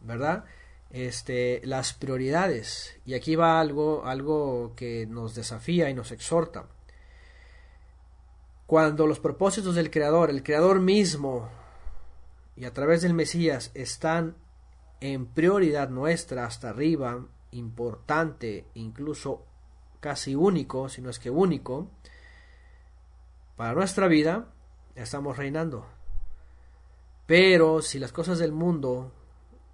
[0.00, 0.44] ¿verdad?
[0.90, 2.98] Este, las prioridades.
[3.04, 6.66] Y aquí va algo, algo que nos desafía y nos exhorta
[8.68, 11.48] cuando los propósitos del Creador, el Creador mismo
[12.54, 14.36] y a través del Mesías están
[15.00, 19.46] en prioridad nuestra hasta arriba, importante, incluso
[20.00, 21.88] casi único, si no es que único,
[23.56, 24.52] para nuestra vida,
[24.96, 25.86] estamos reinando.
[27.24, 29.14] Pero si las cosas del mundo,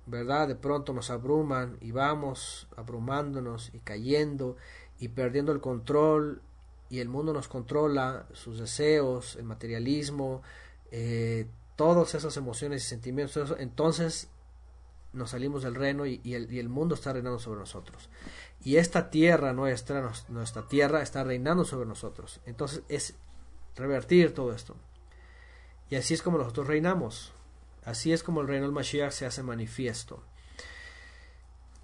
[0.07, 0.49] ¿verdad?
[0.49, 4.57] De pronto nos abruman y vamos abrumándonos y cayendo
[4.99, 6.43] y perdiendo el control
[6.91, 10.43] y el mundo nos controla, sus deseos, el materialismo,
[10.91, 14.29] eh, todas esas emociones y sentimientos, entonces
[15.13, 18.11] nos salimos del reino y, el, y, el, mundo está reinando sobre nosotros.
[18.63, 22.41] Y esta tierra nuestra, nuestra tierra está reinando sobre nosotros.
[22.47, 23.15] Entonces es
[23.77, 24.77] revertir todo esto.
[25.91, 27.33] Y así es como nosotros reinamos.
[27.85, 30.23] Así es como el reino del Mashiach se hace manifiesto.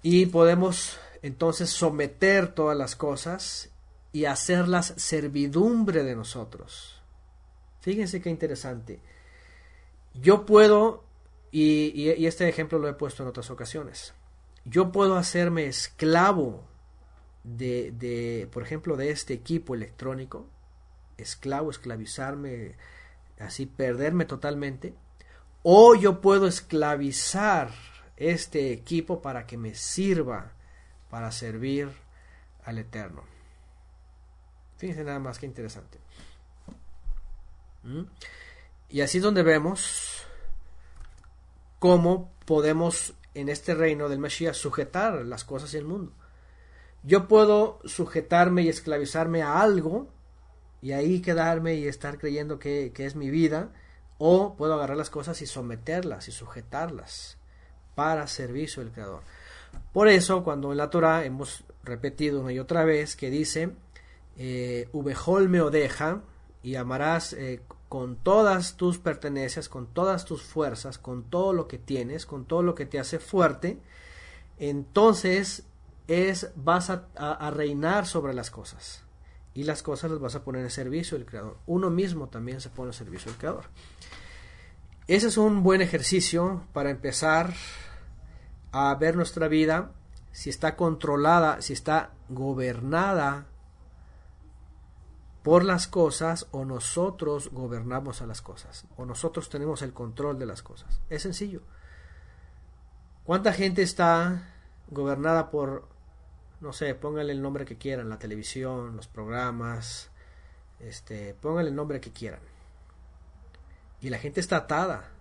[0.01, 3.69] Y podemos entonces someter todas las cosas
[4.11, 7.01] y hacerlas servidumbre de nosotros.
[7.81, 8.99] Fíjense qué interesante.
[10.13, 11.03] Yo puedo,
[11.51, 14.13] y, este ejemplo lo he puesto en otras ocasiones,
[14.65, 16.63] yo puedo hacerme esclavo
[17.43, 20.45] de, de, por ejemplo, de este equipo electrónico,
[21.17, 22.75] esclavo, esclavizarme,
[23.39, 24.93] así perderme totalmente,
[25.63, 27.71] o yo puedo esclavizar
[28.17, 30.51] este equipo para que me sirva
[31.09, 31.89] para servir
[32.63, 33.23] al Eterno.
[34.77, 35.99] Fíjense nada más que interesante.
[37.83, 38.03] ¿Mm?
[38.89, 40.23] Y así es donde vemos
[41.79, 46.11] cómo podemos en este reino del Mashiach sujetar las cosas y el mundo.
[47.03, 50.09] Yo puedo sujetarme y esclavizarme a algo
[50.81, 53.71] y ahí quedarme y estar creyendo que, que es mi vida,
[54.23, 57.39] o puedo agarrar las cosas y someterlas y sujetarlas
[57.95, 59.23] para servicio del Creador.
[59.93, 63.71] Por eso, cuando en la Torah hemos repetido una y otra vez que dice,
[64.37, 66.21] eh, Ubejol me odeja,
[66.61, 71.79] y amarás eh, con todas tus pertenencias, con todas tus fuerzas, con todo lo que
[71.79, 73.79] tienes, con todo lo que te hace fuerte,
[74.59, 75.63] entonces
[76.07, 79.03] es vas a, reinar sobre las cosas
[79.53, 81.57] y las cosas las vas a poner en servicio del creador.
[81.65, 83.65] Uno mismo también se pone en servicio del creador.
[85.07, 87.53] Ese es un buen ejercicio para empezar
[88.71, 89.91] a ver nuestra vida
[90.31, 93.47] si está controlada, si está gobernada
[95.43, 100.45] por las cosas o nosotros gobernamos a las cosas o nosotros tenemos el control de
[100.45, 101.01] las cosas.
[101.09, 101.61] Es sencillo.
[103.23, 104.47] ¿Cuánta gente está
[104.89, 105.87] gobernada por,
[106.61, 110.09] no sé, pónganle el nombre que quieran, la televisión, los programas,
[110.79, 112.41] este, pónganle el nombre que quieran.
[113.99, 115.11] Y la gente está atada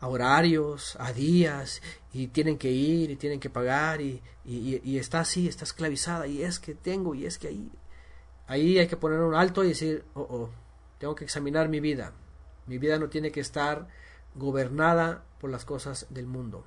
[0.00, 1.80] a horarios, a días,
[2.12, 6.26] y tienen que ir, y tienen que pagar, y, y, y está así, está esclavizada,
[6.26, 7.70] y es que tengo, y es que ahí,
[8.46, 10.50] Ahí hay que poner un alto y decir, oh, oh,
[10.98, 12.12] tengo que examinar mi vida.
[12.66, 13.88] Mi vida no tiene que estar
[14.34, 16.64] gobernada por las cosas del mundo,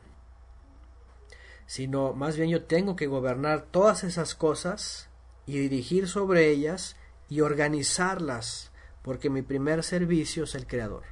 [1.65, 5.09] sino más bien yo tengo que gobernar todas esas cosas
[5.45, 6.95] y dirigir sobre ellas
[7.29, 8.71] y organizarlas,
[9.01, 11.03] porque mi primer servicio es el Creador.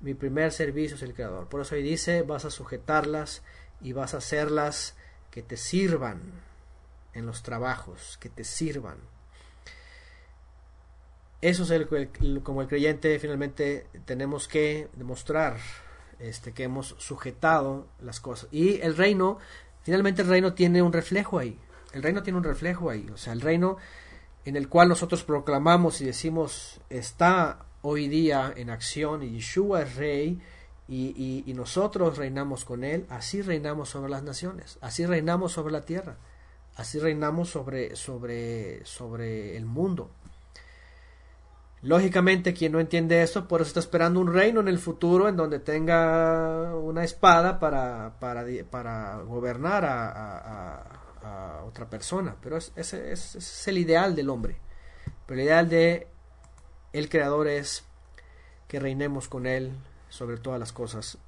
[0.00, 1.48] Mi primer servicio es el Creador.
[1.48, 3.42] Por eso ahí dice, vas a sujetarlas
[3.80, 4.96] y vas a hacerlas
[5.30, 6.20] que te sirvan
[7.12, 8.98] en los trabajos, que te sirvan.
[11.40, 15.56] Eso es el, como el creyente finalmente tenemos que demostrar
[16.20, 18.48] este, que hemos sujetado las cosas.
[18.52, 19.38] Y el reino,
[19.82, 21.58] finalmente el reino tiene un reflejo ahí.
[21.92, 23.08] El reino tiene un reflejo ahí.
[23.12, 23.76] O sea, el reino
[24.44, 29.96] en el cual nosotros proclamamos y decimos está hoy día en acción y Yeshua es
[29.96, 30.40] rey
[30.88, 35.82] y, y, nosotros reinamos con él, así reinamos sobre las naciones, así reinamos sobre la
[35.82, 36.16] tierra,
[36.74, 40.10] así reinamos sobre, sobre, sobre el mundo.
[41.82, 45.36] Lógicamente, quien no entiende esto, por eso está esperando un reino en el futuro en
[45.36, 50.96] donde tenga una espada para, para, para gobernar a,
[51.66, 52.36] otra persona.
[52.42, 54.56] Pero ese, es el ideal del hombre.
[55.26, 56.08] Pero el ideal de
[56.92, 57.84] el Creador es
[58.66, 59.72] que reinemos con Él
[60.08, 61.18] sobre todas las cosas.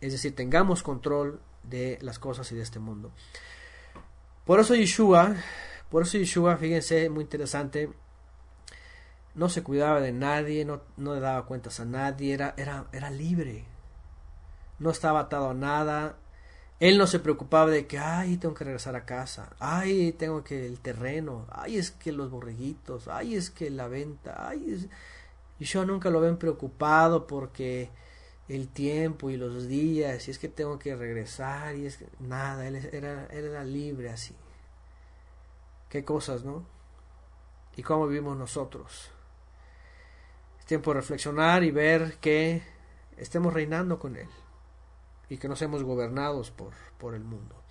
[0.00, 3.12] Es decir, tengamos control de las cosas y de este mundo.
[4.44, 5.36] Por eso Yeshua,
[5.90, 7.90] por eso Yeshua, fíjense, muy interesante,
[9.34, 13.10] no se cuidaba de nadie, no, no le daba cuentas a nadie, era, era, era
[13.10, 13.64] libre,
[14.78, 16.16] no estaba atado a nada,
[16.80, 20.66] él no se preocupaba de que, ay, tengo que regresar a casa, ay, tengo que
[20.66, 24.88] el terreno, ay, es que los borreguitos, ay, es que la venta, ay,
[25.58, 27.90] y yo nunca lo ven preocupado porque
[28.48, 32.66] el tiempo y los días, y es que tengo que regresar, y es que nada,
[32.66, 34.34] él era, él era libre así.
[35.88, 36.64] Qué cosas, ¿no?
[37.76, 39.11] Y cómo vivimos nosotros
[40.72, 42.62] tiempo de reflexionar y ver que
[43.18, 44.28] estemos reinando con Él
[45.28, 47.62] y que no seamos gobernados por, por el mundo.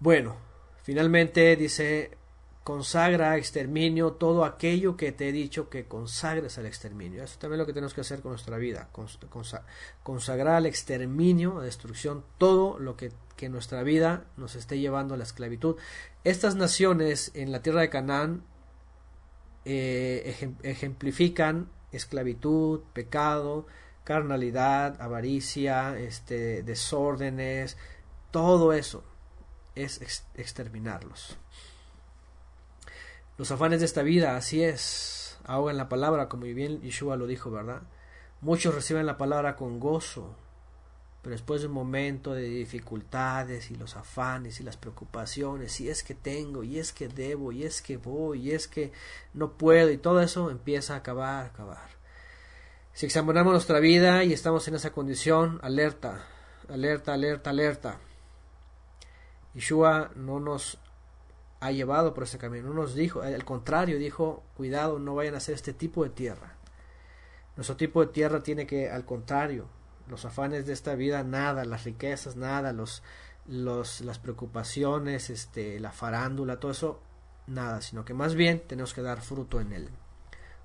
[0.00, 0.36] Bueno,
[0.82, 2.10] finalmente dice,
[2.62, 7.24] consagra exterminio todo aquello que te he dicho que consagres al exterminio.
[7.24, 8.90] Eso también es lo que tenemos que hacer con nuestra vida,
[10.02, 15.16] consagrar al exterminio, a destrucción, todo lo que, que nuestra vida nos esté llevando a
[15.16, 15.76] la esclavitud.
[16.22, 18.44] Estas naciones en la tierra de Canaán
[19.70, 23.66] eh, ejemplifican esclavitud, pecado,
[24.04, 27.76] carnalidad, avaricia, este, desórdenes,
[28.30, 29.04] todo eso
[29.74, 31.36] es exterminarlos.
[33.36, 37.50] Los afanes de esta vida, así es, ahogan la palabra, como bien Yeshua lo dijo,
[37.50, 37.82] ¿verdad?
[38.40, 40.34] Muchos reciben la palabra con gozo,
[41.22, 46.02] pero después de un momento de dificultades y los afanes y las preocupaciones, y es
[46.02, 48.92] que tengo, y es que debo, y es que voy, y es que
[49.34, 51.88] no puedo, y todo eso empieza a acabar, acabar.
[52.92, 56.24] Si examinamos nuestra vida y estamos en esa condición, alerta,
[56.68, 57.98] alerta, alerta, alerta.
[59.54, 60.78] Yeshua no nos
[61.60, 65.38] ha llevado por ese camino, no nos dijo, al contrario, dijo, cuidado, no vayan a
[65.38, 66.54] hacer este tipo de tierra.
[67.56, 69.66] Nuestro tipo de tierra tiene que, al contrario,
[70.08, 73.02] los afanes de esta vida, nada, las riquezas, nada, los,
[73.46, 77.00] los, las preocupaciones, este, la farándula, todo eso,
[77.46, 79.88] nada, sino que más bien tenemos que dar fruto en él.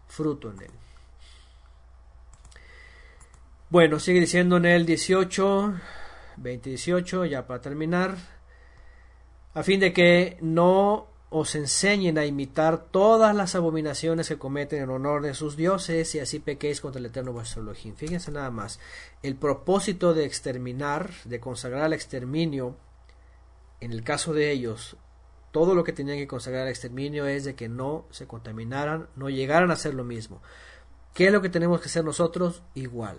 [0.07, 0.71] Fruto en él.
[3.69, 5.73] Bueno, sigue diciendo en el 18,
[6.37, 8.15] 20, 18, ya para terminar,
[9.53, 14.91] a fin de que no os enseñen a imitar todas las abominaciones que cometen en
[14.91, 17.95] honor de sus dioses y así pequéis contra el eterno vuestro Elohim.
[17.95, 18.79] Fíjense nada más,
[19.23, 22.77] el propósito de exterminar, de consagrar al exterminio,
[23.79, 24.95] en el caso de ellos,
[25.51, 29.31] todo lo que tenían que consagrar al exterminio es de que no se contaminaran, no
[29.31, 30.39] llegaran a hacer lo mismo.
[31.15, 32.61] ¿Qué es lo que tenemos que hacer nosotros?
[32.75, 33.17] Igual.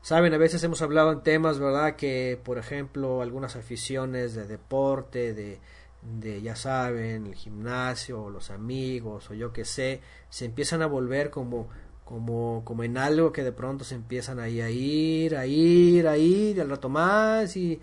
[0.00, 1.96] Saben, a veces hemos hablado en temas, ¿verdad?
[1.96, 5.58] Que, por ejemplo, algunas aficiones de deporte, de,
[6.04, 10.86] de ya saben, el gimnasio, o los amigos, o yo qué sé, se empiezan a
[10.86, 11.68] volver como,
[12.04, 16.16] como, como en algo que de pronto se empiezan ahí a ir, a ir, a
[16.16, 17.80] ir, y al rato más, y...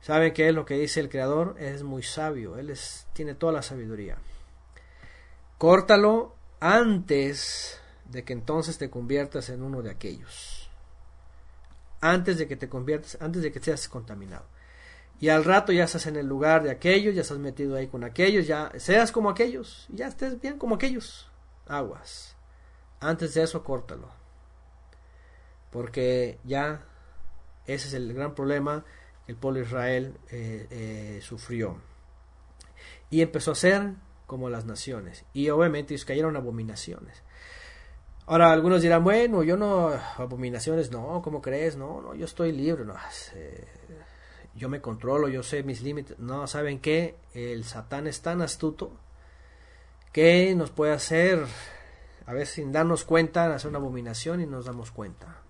[0.00, 1.56] ¿Saben qué es lo que dice el Creador?
[1.58, 4.16] Es muy sabio, Él es, tiene toda la sabiduría.
[5.58, 10.70] Córtalo antes de que entonces te conviertas en uno de aquellos.
[12.00, 14.46] Antes de que te conviertas, antes de que seas contaminado.
[15.20, 18.04] Y al rato ya estás en el lugar de aquellos, ya estás metido ahí con
[18.04, 21.28] aquellos, ya seas como aquellos, ya estés bien como aquellos.
[21.66, 22.36] Aguas.
[23.00, 24.08] Antes de eso, córtalo.
[25.70, 26.86] Porque ya
[27.66, 28.84] ese es el gran problema
[29.26, 31.80] que el pueblo de Israel eh, eh, sufrió.
[33.10, 33.94] Y empezó a ser
[34.26, 35.24] como las naciones.
[35.32, 37.22] Y obviamente cayeron abominaciones.
[38.26, 39.88] Ahora, algunos dirán, bueno, yo no,
[40.18, 41.76] abominaciones, no, ¿cómo crees?
[41.76, 42.94] No, no, yo estoy libre, no,
[43.34, 43.66] eh,
[44.58, 46.18] yo me controlo, yo sé mis límites.
[46.18, 47.16] No, ¿saben qué?
[47.32, 48.92] El Satán es tan astuto
[50.12, 51.46] que nos puede hacer,
[52.26, 55.42] a veces sin darnos cuenta, hacer una abominación y nos damos cuenta.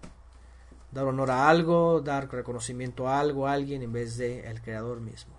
[0.92, 5.00] Dar honor a algo, dar reconocimiento a algo, a alguien, en vez de el Creador
[5.00, 5.34] mismo.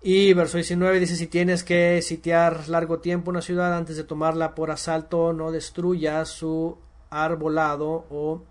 [0.00, 4.54] Y verso 19 dice, si tienes que sitiar largo tiempo una ciudad antes de tomarla
[4.54, 6.76] por asalto, no destruya su
[7.08, 8.42] arbolado o,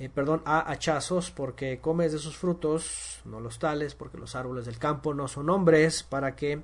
[0.00, 4.64] eh, perdón, a hachazos, porque comes de sus frutos, no los tales, porque los árboles
[4.64, 6.62] del campo no son hombres, para que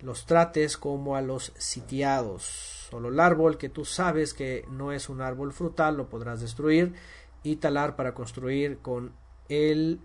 [0.00, 2.86] los trates como a los sitiados.
[2.88, 6.94] Solo el árbol que tú sabes que no es un árbol frutal lo podrás destruir
[7.42, 9.12] y talar para construir con
[9.48, 10.00] él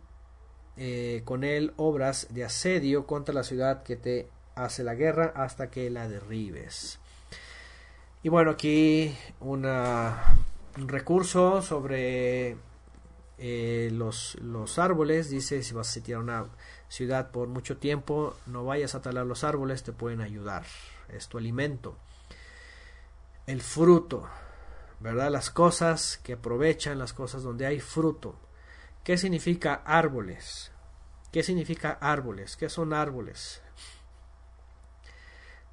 [0.78, 5.70] eh, con él obras de asedio contra la ciudad que te hace la guerra hasta
[5.70, 7.00] que la derribes.
[8.24, 12.58] Y bueno, aquí una, un recurso sobre
[13.38, 15.30] eh, los, los árboles.
[15.30, 16.46] Dice, si vas a sitiar una
[16.88, 20.64] ciudad por mucho tiempo, no vayas a talar los árboles, te pueden ayudar.
[21.10, 21.98] Es tu alimento.
[23.48, 24.28] El fruto,
[25.00, 25.32] ¿verdad?
[25.32, 28.36] Las cosas que aprovechan, las cosas donde hay fruto.
[29.04, 30.72] ¿Qué significa árboles?
[31.32, 32.58] ¿Qué significa árboles?
[32.58, 33.62] ¿Qué son árboles?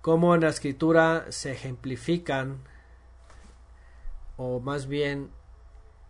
[0.03, 2.59] ¿Cómo en la escritura se ejemplifican
[4.37, 5.31] o más bien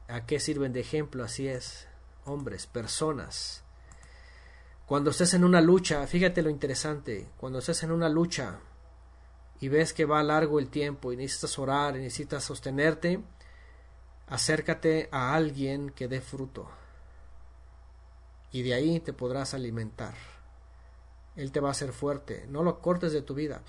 [0.09, 1.25] a qué sirven de ejemplo?
[1.25, 1.87] Así es,
[2.25, 3.65] hombres, personas.
[4.87, 8.61] Cuando estés en una lucha, fíjate lo interesante, cuando estés en una lucha
[9.61, 13.23] y ves que va largo el tiempo y necesitas orar y necesitas sostenerte,
[14.27, 16.69] acércate a alguien que dé fruto
[18.53, 20.15] y de ahí te podrás alimentar.
[21.35, 22.47] Él te va a hacer fuerte.
[22.49, 23.63] No lo cortes de tu vida,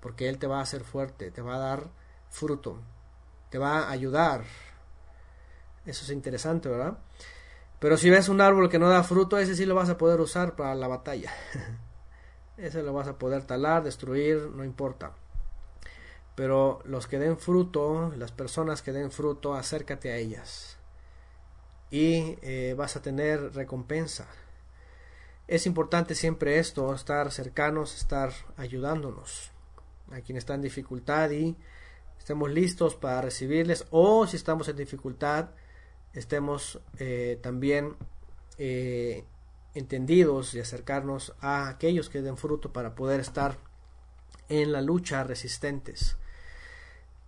[0.00, 1.90] porque Él te va a hacer fuerte, te va a dar
[2.30, 2.78] fruto,
[3.54, 4.42] te va a ayudar.
[5.86, 6.98] Eso es interesante, ¿verdad?
[7.78, 10.20] Pero si ves un árbol que no da fruto, ese sí lo vas a poder
[10.20, 11.30] usar para la batalla.
[12.56, 15.12] ese lo vas a poder talar, destruir, no importa.
[16.34, 20.76] Pero los que den fruto, las personas que den fruto, acércate a ellas
[21.92, 24.26] y eh, vas a tener recompensa.
[25.46, 29.52] Es importante siempre esto, estar cercanos, estar ayudándonos
[30.10, 31.56] a quien está en dificultad y
[32.24, 35.50] estemos listos para recibirles o si estamos en dificultad
[36.14, 37.96] estemos eh, también
[38.56, 39.24] eh,
[39.74, 43.58] entendidos y acercarnos a aquellos que den fruto para poder estar
[44.48, 46.16] en la lucha resistentes,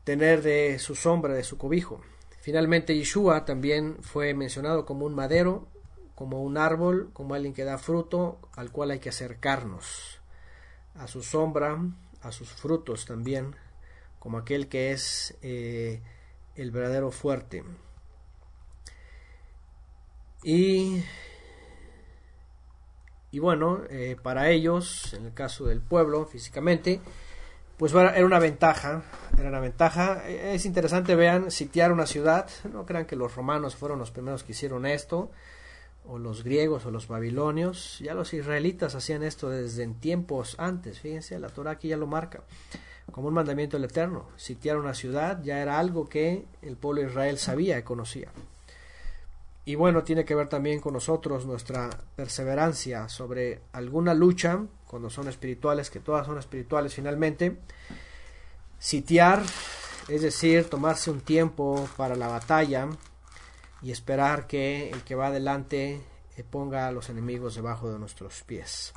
[0.04, 2.00] tener de su sombra, de su cobijo.
[2.40, 5.68] Finalmente Yeshua también fue mencionado como un madero,
[6.14, 10.22] como un árbol, como alguien que da fruto, al cual hay que acercarnos,
[10.94, 11.78] a su sombra,
[12.22, 13.56] a sus frutos también,
[14.26, 16.00] como aquel que es eh,
[16.56, 17.62] el verdadero fuerte.
[20.42, 21.00] Y,
[23.30, 27.00] y bueno, eh, para ellos, en el caso del pueblo, físicamente,
[27.76, 29.04] pues era una ventaja,
[29.38, 30.28] era una ventaja.
[30.28, 34.50] Es interesante, vean, sitiar una ciudad, no crean que los romanos fueron los primeros que
[34.50, 35.30] hicieron esto,
[36.04, 40.98] o los griegos o los babilonios, ya los israelitas hacían esto desde en tiempos antes,
[40.98, 42.42] fíjense, la Torah aquí ya lo marca,
[43.10, 44.28] como un mandamiento del Eterno.
[44.36, 48.30] Sitiar una ciudad ya era algo que el pueblo de Israel sabía y conocía.
[49.64, 55.28] Y bueno, tiene que ver también con nosotros nuestra perseverancia sobre alguna lucha, cuando son
[55.28, 57.56] espirituales, que todas son espirituales finalmente.
[58.78, 59.42] Sitiar,
[60.08, 62.88] es decir, tomarse un tiempo para la batalla
[63.82, 66.00] y esperar que el que va adelante
[66.44, 68.92] ponga a los enemigos debajo de nuestros pies.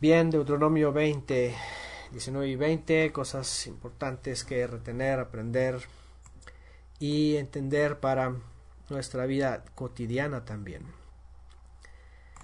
[0.00, 1.54] Bien, Deuteronomio 20,
[2.12, 5.80] 19 y 20, cosas importantes que retener, aprender
[6.98, 8.34] y entender para
[8.88, 10.97] nuestra vida cotidiana también.